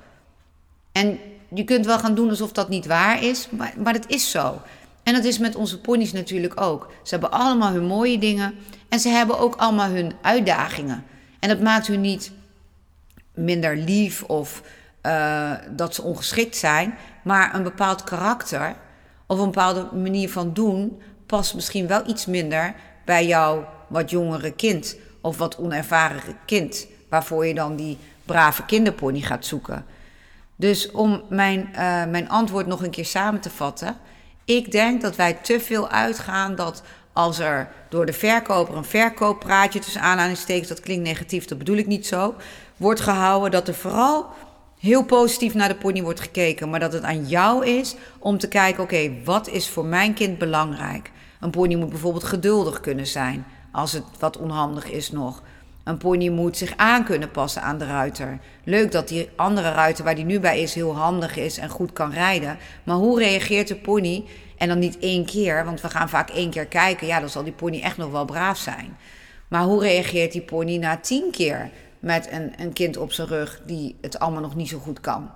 En 0.92 1.20
je 1.54 1.64
kunt 1.64 1.86
wel 1.86 2.00
gaan 2.00 2.16
doen 2.16 2.30
alsof 2.30 2.52
dat 2.52 2.70
niet 2.70 2.86
waar 2.86 3.24
is. 3.24 3.48
Maar, 3.50 3.74
maar 3.78 3.94
het 3.94 4.08
is 4.08 4.32
zo. 4.32 4.62
En 5.04 5.14
dat 5.14 5.24
is 5.24 5.38
met 5.38 5.56
onze 5.56 5.80
ponies 5.80 6.12
natuurlijk 6.12 6.62
ook. 6.62 6.92
Ze 7.04 7.10
hebben 7.10 7.32
allemaal 7.32 7.72
hun 7.72 7.86
mooie 7.86 8.18
dingen. 8.18 8.56
En 8.90 9.00
ze 9.00 9.10
hebben 9.10 9.40
ook 9.40 9.56
allemaal 9.56 9.90
hun 9.90 10.14
uitdagingen. 10.22 11.04
En 11.40 11.50
dat 11.50 11.60
maakt 11.60 11.88
hun 11.88 12.02
niet 12.02 12.32
minder 13.34 13.78
lief 13.78 14.24
of 14.24 14.62
uh, 15.04 15.52
dat 15.70 15.96
ze 15.96 16.02
ongeschikt 16.02 16.56
zijn. 16.56 16.98
Maar 17.24 17.56
een 17.56 17.64
bepaald 17.64 18.04
karakter 18.04 18.76
of 19.26 19.40
een 19.40 19.46
bepaalde 19.46 19.90
manier 19.94 20.30
van 20.30 20.54
doen 20.54 21.02
past 21.26 21.56
misschien 21.56 21.88
wel 21.88 22.08
iets 22.08 22.26
minder 22.26 22.76
bij 23.06 23.28
jouw 23.28 23.68
wat 23.88 24.10
jongere 24.10 24.52
kind 24.52 24.96
of 25.22 25.38
wat 25.38 25.58
onervaren 25.58 26.38
kind. 26.46 26.88
Waarvoor 27.10 27.46
je 27.46 27.54
dan 27.54 27.76
die 27.76 27.98
brave 28.26 28.66
kinderpony 28.66 29.22
gaat 29.22 29.46
zoeken. 29.46 29.86
Dus 30.56 30.92
om 30.92 31.24
mijn, 31.30 31.70
uh, 31.72 31.78
mijn 32.06 32.30
antwoord 32.30 32.68
nog 32.68 32.84
een 32.84 32.90
keer 32.90 33.06
samen 33.06 33.42
te 33.42 33.50
vatten. 33.50 33.98
Ik 34.46 34.72
denk 34.72 35.02
dat 35.02 35.16
wij 35.16 35.34
te 35.34 35.60
veel 35.60 35.90
uitgaan 35.90 36.56
dat 36.56 36.84
als 37.18 37.40
er 37.40 37.70
door 37.90 38.06
de 38.06 38.14
verkoper 38.14 38.76
een 38.76 38.86
verkooppraatje 38.86 39.80
tussen 39.80 40.02
aanhalingstekens, 40.02 40.68
dat 40.68 40.80
klinkt 40.80 41.04
negatief, 41.04 41.46
dat 41.46 41.58
bedoel 41.58 41.78
ik 41.78 41.88
niet 41.88 42.08
zo, 42.08 42.36
wordt 42.78 43.00
gehouden, 43.00 43.52
dat 43.52 43.68
er 43.68 43.74
vooral 43.74 44.26
heel 44.80 45.04
positief 45.04 45.54
naar 45.54 45.68
de 45.68 45.76
pony 45.76 46.02
wordt 46.02 46.20
gekeken, 46.20 46.70
maar 46.70 46.80
dat 46.80 46.94
het 46.94 47.04
aan 47.04 47.26
jou 47.28 47.66
is 47.66 47.96
om 48.20 48.38
te 48.38 48.48
kijken, 48.48 48.84
oké, 48.84 49.12
wat 49.24 49.50
is 49.50 49.70
voor 49.70 49.86
mijn 49.86 50.14
kind 50.14 50.38
belangrijk? 50.38 51.12
Een 51.40 51.50
pony 51.50 51.76
moet 51.76 51.90
bijvoorbeeld 51.90 52.24
geduldig 52.24 52.80
kunnen 52.80 53.08
zijn, 53.08 53.46
als 53.72 53.92
het 53.92 54.04
wat 54.20 54.38
onhandig 54.38 54.92
is 54.92 55.12
nog. 55.12 55.44
Een 55.84 55.98
pony 55.98 56.30
moet 56.30 56.58
zich 56.58 56.74
aan 56.76 57.04
kunnen 57.04 57.32
passen 57.32 57.62
aan 57.62 57.78
de 57.78 57.86
ruiter. 57.86 58.40
Leuk 58.64 58.92
dat 58.92 59.08
die 59.08 59.30
andere 59.36 59.72
ruiter 59.72 60.04
waar 60.04 60.16
die 60.16 60.26
nu 60.26 60.40
bij 60.40 60.62
is 60.62 60.74
heel 60.74 60.96
handig 60.96 61.38
is 61.38 61.58
en 61.58 61.70
goed 61.70 61.94
kan 61.94 62.12
rijden. 62.12 62.58
Maar 62.84 62.96
hoe 62.96 63.20
reageert 63.20 63.68
de 63.68 63.76
pony 63.76 64.26
en 64.58 64.68
dan 64.68 64.80
niet 64.80 65.00
één 65.00 65.26
keer, 65.26 65.66
want 65.66 65.82
we 65.82 65.90
gaan 65.90 66.10
vaak 66.10 66.30
één 66.30 66.50
keer 66.50 66.66
kijken. 66.66 67.08
Ja, 67.08 67.20
dan 67.20 67.30
zal 67.30 67.44
die 67.44 67.54
pony 67.54 67.82
echt 67.82 67.98
nog 67.98 68.12
wel 68.12 68.26
braaf 68.26 68.58
zijn. 68.58 68.98
Maar 69.48 69.64
hoe 69.64 69.82
reageert 69.82 70.32
die 70.32 70.42
pony 70.42 70.78
na 70.78 70.98
tien 70.98 71.32
keer 71.32 71.70
met 72.00 72.32
een, 72.32 72.54
een 72.58 72.74
kind 72.74 72.98
op 72.98 73.12
zijn 73.12 73.28
rug 73.28 73.62
die 73.66 73.96
het 74.02 74.20
allemaal 74.20 74.42
nog 74.42 74.56
niet 74.56 74.70
zo 74.70 74.80
goed 74.80 75.00
kan? 75.00 75.30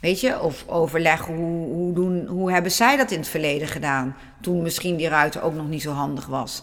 Weet 0.00 0.20
je, 0.20 0.40
of 0.40 0.64
overleggen 0.66 1.34
hoe, 1.34 1.66
hoe, 1.66 1.92
doen, 1.92 2.26
hoe 2.26 2.52
hebben 2.52 2.72
zij 2.72 2.96
dat 2.96 3.10
in 3.10 3.18
het 3.18 3.28
verleden 3.28 3.68
gedaan? 3.68 4.16
Toen 4.40 4.62
misschien 4.62 4.96
die 4.96 5.08
ruiter 5.08 5.42
ook 5.42 5.54
nog 5.54 5.68
niet 5.68 5.82
zo 5.82 5.92
handig 5.92 6.26
was. 6.26 6.62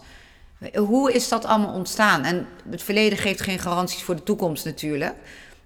Hoe 0.74 1.12
is 1.12 1.28
dat 1.28 1.44
allemaal 1.44 1.74
ontstaan? 1.74 2.24
En 2.24 2.46
het 2.70 2.82
verleden 2.82 3.18
geeft 3.18 3.40
geen 3.40 3.58
garanties 3.58 4.02
voor 4.02 4.16
de 4.16 4.22
toekomst 4.22 4.64
natuurlijk. 4.64 5.14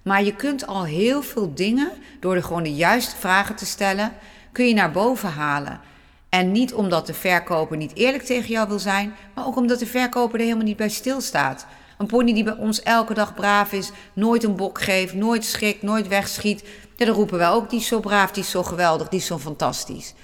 Maar 0.03 0.25
je 0.25 0.35
kunt 0.35 0.67
al 0.67 0.85
heel 0.85 1.23
veel 1.23 1.55
dingen, 1.55 1.91
door 2.21 2.35
er 2.35 2.43
gewoon 2.43 2.63
de 2.63 2.75
juiste 2.75 3.17
vragen 3.17 3.55
te 3.55 3.67
stellen, 3.67 4.13
kun 4.53 4.67
je 4.67 4.75
naar 4.75 4.91
boven 4.91 5.31
halen. 5.31 5.81
En 6.29 6.53
niet 6.53 6.75
omdat 6.75 7.07
de 7.07 7.15
verkoper 7.15 7.77
niet 7.77 7.95
eerlijk 7.95 8.23
tegen 8.23 8.49
jou 8.49 8.69
wil 8.69 8.79
zijn, 8.79 9.15
maar 9.35 9.47
ook 9.47 9.57
omdat 9.57 9.79
de 9.79 9.87
verkoper 9.87 10.39
er 10.39 10.45
helemaal 10.45 10.65
niet 10.65 10.77
bij 10.77 10.89
stilstaat. 10.89 11.67
Een 11.99 12.07
pony 12.07 12.35
die 12.35 12.45
bij 12.45 12.57
ons 12.57 12.83
elke 12.83 13.15
dag 13.15 13.35
braaf 13.35 13.73
is, 13.73 13.91
nooit 14.13 14.45
een 14.45 14.57
bok 14.57 14.81
geeft, 14.81 15.15
nooit 15.15 15.45
schrikt, 15.45 15.83
nooit 15.83 16.09
wegschiet. 16.09 16.65
Ja, 16.97 17.05
dan 17.05 17.15
roepen 17.15 17.39
wij 17.39 17.49
ook, 17.49 17.71
die 17.71 17.79
is 17.81 17.87
zo 17.87 18.01
braaf, 18.01 18.31
die 18.31 18.43
is 18.43 18.51
zo 18.51 18.63
geweldig, 18.63 19.09
die 19.09 19.19
is 19.19 19.27
zo 19.27 19.39
fantastisch. 19.39 20.15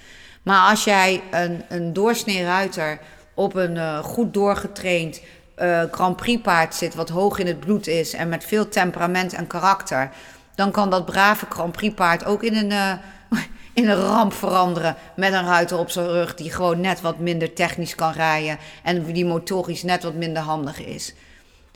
Maar 0.43 0.69
als 0.69 0.83
jij 0.83 1.21
een, 1.31 1.63
een 1.69 1.93
doorsnee 1.93 2.43
ruiter 2.43 2.99
op 3.33 3.55
een 3.55 3.75
uh, 3.75 3.99
goed 3.99 4.33
doorgetraind 4.33 5.21
uh, 5.57 5.83
Grand 5.91 6.15
Prix 6.15 6.41
paard 6.41 6.75
zit, 6.75 6.95
wat 6.95 7.09
hoog 7.09 7.39
in 7.39 7.47
het 7.47 7.59
bloed 7.59 7.87
is 7.87 8.13
en 8.13 8.29
met 8.29 8.43
veel 8.43 8.69
temperament 8.69 9.33
en 9.33 9.47
karakter, 9.47 10.09
dan 10.55 10.71
kan 10.71 10.89
dat 10.89 11.05
brave 11.05 11.45
Grand 11.49 11.71
Prix 11.71 11.93
paard 11.93 12.25
ook 12.25 12.43
in 12.43 12.55
een, 12.55 12.71
uh, 12.71 13.39
in 13.75 13.89
een 13.89 14.01
ramp 14.01 14.33
veranderen 14.33 14.95
met 15.15 15.33
een 15.33 15.45
ruiter 15.45 15.77
op 15.77 15.89
zijn 15.89 16.07
rug 16.07 16.35
die 16.35 16.51
gewoon 16.51 16.81
net 16.81 17.01
wat 17.01 17.19
minder 17.19 17.53
technisch 17.53 17.95
kan 17.95 18.11
rijden 18.11 18.57
en 18.83 19.03
die 19.03 19.25
motorisch 19.25 19.83
net 19.83 20.03
wat 20.03 20.13
minder 20.13 20.41
handig 20.41 20.85
is. 20.85 21.13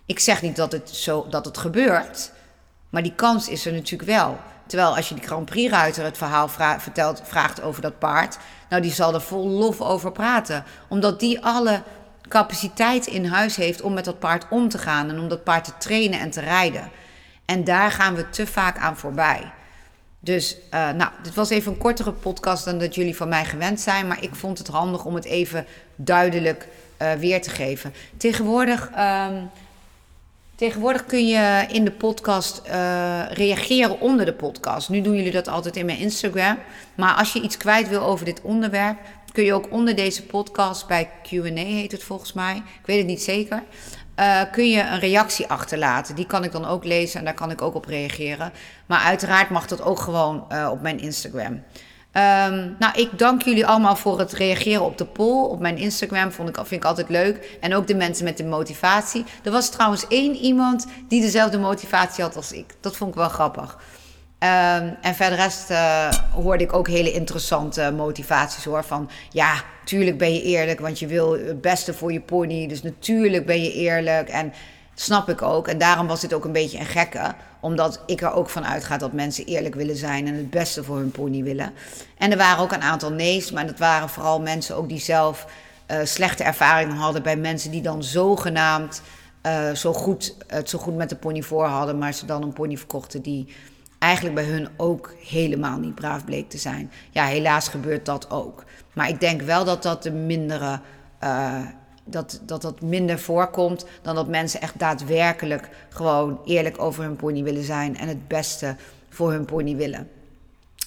Ik 0.06 0.20
zeg 0.20 0.41
niet 0.41 0.56
dat 0.56 0.72
het, 0.72 0.89
zo, 0.89 1.27
dat 1.29 1.46
het 1.46 1.58
gebeurt, 1.58 2.32
maar 2.89 3.03
die 3.03 3.15
kans 3.15 3.50
is 3.50 3.65
er 3.65 3.74
natuurlijk 3.74 4.10
wel. 4.10 4.38
Terwijl 4.68 4.96
als 4.96 5.10
je 5.10 5.15
die 5.15 5.24
Grand 5.24 5.46
Prix-ruiter 5.46 6.03
het 6.03 6.18
verhaal 6.18 6.50
vertelt, 6.79 7.22
vraagt 7.24 7.62
over 7.62 7.82
dat 7.82 8.00
paard, 8.00 8.38
nou 8.70 8.82
die 8.82 8.94
zal 8.94 9.13
er 9.13 9.22
vol 9.22 9.48
lof 9.48 9.82
over 9.82 10.12
praten. 10.12 10.63
Omdat 10.88 11.20
die 11.20 11.44
alle 11.46 11.82
capaciteit 12.27 13.08
in 13.08 13.25
huis 13.25 13.56
heeft 13.56 13.82
om 13.82 13.94
met 13.94 14.06
dat 14.06 14.20
paard 14.20 14.46
om 14.50 14.70
te 14.70 14.77
gaan 14.77 15.10
en 15.10 15.20
om 15.20 15.27
dat 15.27 15.44
paard 15.44 15.63
te 15.63 15.77
trainen 15.77 16.20
en 16.20 16.29
te 16.29 16.41
rijden. 16.41 16.91
En 17.46 17.63
daar 17.63 17.91
gaan 17.91 18.15
we 18.15 18.29
te 18.29 18.48
vaak 18.48 18.77
aan 18.77 18.98
voorbij. 18.98 19.51
Dus, 20.20 20.56
uh, 20.74 20.92
nou, 20.92 21.12
dit 21.24 21.34
was 21.34 21.50
even 21.50 21.72
een 21.72 21.78
kortere 21.78 22.12
podcast 22.12 22.66
dan 22.66 22.80
dat 22.80 22.96
jullie 22.96 23.16
van 23.16 23.30
mij 23.30 23.46
gewend 23.46 23.80
zijn. 23.80 24.08
Maar 24.08 24.24
ik 24.24 24.36
vond 24.36 24.58
het 24.58 24.68
handig 24.68 25.06
om 25.06 25.16
het 25.16 25.26
even 25.26 25.66
duidelijk 25.96 26.68
uh, 27.02 27.12
weer 27.14 27.42
te 27.42 27.50
geven. 27.50 27.94
Tegenwoordig 28.18 28.90
um, 28.98 29.50
Tegenwoordig 30.60 31.06
kun 31.06 31.28
je 31.28 31.66
in 31.72 31.86
de 31.86 31.92
podcast 31.92 32.62
eh, 32.66 33.22
reageren 33.30 34.00
onder 34.00 34.26
de 34.26 34.34
podcast. 34.34 34.90
Nu 34.90 35.02
doen 35.02 35.16
jullie 35.16 35.32
dat 35.32 35.48
altijd 35.48 35.76
in 35.76 35.86
mijn 35.86 35.98
Instagram. 35.98 36.58
Maar 36.96 37.14
als 37.14 37.34
je 37.34 37.42
iets 37.42 37.58
kwijt 37.58 37.90
wil 37.90 38.02
over 38.02 38.26
dit 38.26 38.42
onderwerp, 38.42 38.98
kun 39.32 39.44
je 39.44 39.54
ook 39.54 39.72
onder 39.72 39.96
deze 39.96 40.26
podcast 40.26 40.88
bij 40.88 41.10
QA 41.24 41.54
heet 41.54 41.92
het 41.92 42.04
volgens 42.04 42.34
mij. 42.34 42.56
Ik 42.56 42.86
weet 42.86 42.98
het 42.98 43.08
niet 43.08 43.22
zeker. 43.22 43.64
Uh, 44.20 44.42
kun 44.52 44.70
je 44.70 44.82
een 44.82 45.00
reactie 45.00 45.48
achterlaten. 45.48 46.16
Die 46.16 46.26
kan 46.26 46.44
ik 46.44 46.52
dan 46.52 46.66
ook 46.66 46.84
lezen 46.84 47.20
en 47.20 47.26
daar 47.26 47.34
kan 47.34 47.52
ik 47.52 47.62
ook 47.62 47.76
op 47.76 47.86
reageren. 47.86 48.52
Maar 48.86 49.00
uiteraard 49.00 49.50
mag 49.50 49.68
dat 49.68 49.82
ook 49.82 50.00
gewoon 50.00 50.46
uh, 50.52 50.70
op 50.72 50.82
mijn 50.82 51.00
Instagram. 51.00 51.64
Um, 52.14 52.76
nou, 52.80 52.94
ik 52.96 53.10
dank 53.18 53.42
jullie 53.42 53.66
allemaal 53.66 53.96
voor 53.96 54.20
het 54.20 54.34
reageren 54.34 54.86
op 54.86 54.98
de 54.98 55.06
poll. 55.06 55.50
Op 55.50 55.60
mijn 55.60 55.78
Instagram 55.78 56.32
vond 56.32 56.50
ik, 56.50 56.56
vind 56.56 56.72
ik 56.72 56.86
altijd 56.86 57.10
leuk. 57.10 57.58
En 57.62 57.76
ook 57.76 57.88
de 57.88 57.96
mensen 57.96 58.24
met 58.24 58.38
de 58.38 58.46
motivatie. 58.46 59.26
Er 59.44 59.52
was 59.52 59.70
trouwens 59.70 60.08
één 60.08 60.36
iemand 60.36 60.86
die 61.08 61.22
dezelfde 61.22 61.60
motivatie 61.60 62.24
had 62.24 62.36
als 62.36 62.52
ik. 62.52 62.66
Dat 62.80 62.98
vond 62.98 63.10
ik 63.10 63.16
wel 63.16 63.30
grappig. 63.30 63.78
Um, 64.43 64.98
en 65.01 65.15
verder 65.15 65.38
rest 65.38 65.72
uh, 65.72 66.12
hoorde 66.34 66.63
ik 66.63 66.74
ook 66.74 66.88
hele 66.88 67.12
interessante 67.12 67.93
motivaties 67.96 68.63
hoor. 68.63 68.84
Van 68.84 69.10
ja, 69.29 69.63
tuurlijk 69.84 70.17
ben 70.17 70.34
je 70.34 70.41
eerlijk, 70.41 70.79
want 70.79 71.00
je 71.00 71.08
wil 71.08 71.31
het 71.31 71.62
beste 71.62 71.93
voor 71.93 72.12
je 72.13 72.22
pony. 72.22 72.67
Dus 72.67 72.81
natuurlijk 72.81 73.46
ben 73.46 73.63
je 73.63 73.74
eerlijk. 73.74 74.29
En 74.29 74.53
snap 74.96 75.29
ik 75.29 75.41
ook. 75.41 75.67
En 75.67 75.77
daarom 75.77 76.08
was 76.08 76.22
dit 76.22 76.34
ook 76.34 76.46
een 76.46 76.51
beetje 76.51 76.79
een 76.79 76.86
gekke 76.86 77.34
omdat 77.60 78.03
ik 78.05 78.22
er 78.22 78.34
ook 78.34 78.50
van 78.50 78.65
uitga 78.65 78.98
dat 78.98 79.13
mensen 79.13 79.46
eerlijk 79.46 79.75
willen 79.75 79.96
zijn 79.96 80.27
en 80.27 80.34
het 80.34 80.50
beste 80.50 80.84
voor 80.84 80.98
hun 80.98 81.12
pony 81.12 81.43
willen. 81.43 81.74
En 82.17 82.31
er 82.31 82.38
waren 82.38 82.63
ook 82.63 82.72
een 82.72 82.81
aantal 82.81 83.12
nee's, 83.12 83.51
maar 83.51 83.65
dat 83.65 83.79
waren 83.79 84.10
vooral 84.10 84.41
mensen 84.41 84.75
ook 84.75 84.89
die 84.89 85.00
zelf 85.00 85.46
uh, 85.88 85.98
slechte 86.03 86.43
ervaringen 86.43 86.96
hadden 86.96 87.24
bij 87.24 87.38
mensen 87.38 87.72
die 87.72 87.81
dan 87.81 88.03
zogenaamd 88.03 89.01
uh, 89.46 89.72
zo 89.72 89.93
goed, 89.93 90.36
het 90.48 90.69
zo 90.69 90.79
goed 90.79 90.96
met 90.96 91.10
de 91.10 91.15
pony 91.15 91.41
voor 91.41 91.65
hadden, 91.65 91.98
maar 91.98 92.13
ze 92.13 92.25
dan 92.25 92.43
een 92.43 92.53
pony 92.53 92.77
verkochten 92.77 93.22
die 93.22 93.48
eigenlijk 94.00 94.36
bij 94.36 94.46
hun 94.46 94.70
ook 94.77 95.13
helemaal 95.24 95.79
niet 95.79 95.96
braaf 95.96 96.25
bleek 96.25 96.50
te 96.50 96.58
zijn. 96.58 96.91
Ja, 97.10 97.25
helaas 97.25 97.68
gebeurt 97.68 98.06
dat 98.06 98.29
ook. 98.29 98.63
Maar 98.94 99.10
ik 99.10 99.20
denk 99.20 99.41
wel 99.41 99.65
dat 99.65 99.84
dat 99.84 100.03
de 100.03 100.12
mindere 100.12 100.79
uh, 101.24 101.65
dat, 102.10 102.41
dat 102.46 102.62
dat 102.62 102.82
minder 102.82 103.20
voorkomt 103.20 103.86
dan 104.01 104.15
dat 104.15 104.27
mensen 104.27 104.62
echt 104.62 104.79
daadwerkelijk 104.79 105.70
gewoon 105.89 106.39
eerlijk 106.46 106.82
over 106.82 107.03
hun 107.03 107.15
pony 107.15 107.44
willen 107.44 107.63
zijn 107.63 107.98
en 107.98 108.08
het 108.08 108.27
beste 108.27 108.75
voor 109.10 109.32
hun 109.32 109.46
pony 109.46 109.75
willen. 109.75 110.10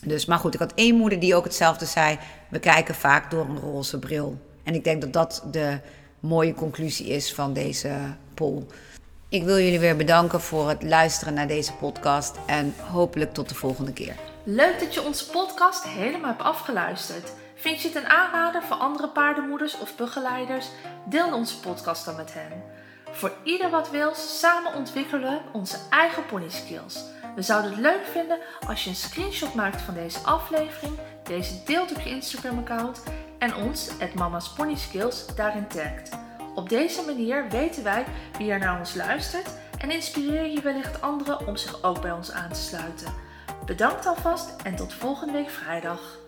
Dus, 0.04 0.26
maar 0.26 0.38
goed, 0.38 0.54
ik 0.54 0.60
had 0.60 0.72
één 0.74 0.96
moeder 0.96 1.20
die 1.20 1.34
ook 1.34 1.44
hetzelfde 1.44 1.86
zei: 1.86 2.18
we 2.48 2.58
kijken 2.58 2.94
vaak 2.94 3.30
door 3.30 3.44
een 3.44 3.58
roze 3.58 3.98
bril. 3.98 4.38
En 4.62 4.74
ik 4.74 4.84
denk 4.84 5.00
dat 5.00 5.12
dat 5.12 5.44
de 5.50 5.78
mooie 6.20 6.54
conclusie 6.54 7.06
is 7.06 7.34
van 7.34 7.52
deze 7.52 7.90
poll. 8.34 8.62
Ik 9.32 9.44
wil 9.44 9.58
jullie 9.58 9.80
weer 9.80 9.96
bedanken 9.96 10.40
voor 10.40 10.68
het 10.68 10.82
luisteren 10.82 11.34
naar 11.34 11.46
deze 11.46 11.72
podcast 11.72 12.36
en 12.46 12.74
hopelijk 12.90 13.32
tot 13.34 13.48
de 13.48 13.54
volgende 13.54 13.92
keer. 13.92 14.14
Leuk 14.44 14.80
dat 14.80 14.94
je 14.94 15.02
onze 15.02 15.30
podcast 15.30 15.84
helemaal 15.84 16.30
hebt 16.30 16.42
afgeluisterd. 16.42 17.32
Vind 17.54 17.80
je 17.80 17.88
het 17.88 17.96
een 17.96 18.08
aanrader 18.08 18.62
voor 18.62 18.76
andere 18.76 19.08
paardenmoeders 19.08 19.78
of 19.78 19.96
begeleiders? 19.96 20.66
Deel 21.04 21.34
onze 21.34 21.60
podcast 21.60 22.04
dan 22.04 22.16
met 22.16 22.34
hen. 22.34 22.62
Voor 23.12 23.32
ieder 23.44 23.70
wat 23.70 23.90
wil, 23.90 24.14
samen 24.14 24.74
ontwikkelen 24.74 25.30
we 25.30 25.58
onze 25.58 25.76
eigen 25.90 26.26
pony 26.26 26.50
skills. 26.50 27.04
We 27.34 27.42
zouden 27.42 27.70
het 27.70 27.80
leuk 27.80 28.06
vinden 28.12 28.38
als 28.68 28.84
je 28.84 28.90
een 28.90 28.96
screenshot 28.96 29.54
maakt 29.54 29.80
van 29.80 29.94
deze 29.94 30.18
aflevering, 30.18 30.98
deze 31.24 31.62
deelt 31.64 31.90
op 31.90 32.00
je 32.00 32.10
Instagram 32.10 32.58
account 32.58 33.02
en 33.38 33.56
ons, 33.56 33.88
het 33.98 34.14
Mama's 34.14 34.52
Pony 34.52 34.76
Skills, 34.76 35.26
daarin 35.34 35.68
tagt. 35.68 36.10
Op 36.54 36.68
deze 36.68 37.02
manier 37.02 37.48
weten 37.48 37.84
wij 37.84 38.04
wie 38.38 38.50
er 38.50 38.58
naar 38.58 38.78
ons 38.78 38.94
luistert 38.94 39.54
en 39.78 39.90
inspireer 39.90 40.46
je 40.46 40.60
wellicht 40.60 41.02
anderen 41.02 41.46
om 41.46 41.56
zich 41.56 41.82
ook 41.82 42.00
bij 42.00 42.12
ons 42.12 42.32
aan 42.32 42.52
te 42.52 42.60
sluiten. 42.60 43.14
Bedankt 43.66 44.06
alvast 44.06 44.62
en 44.62 44.76
tot 44.76 44.94
volgende 44.94 45.32
week 45.32 45.50
vrijdag. 45.50 46.21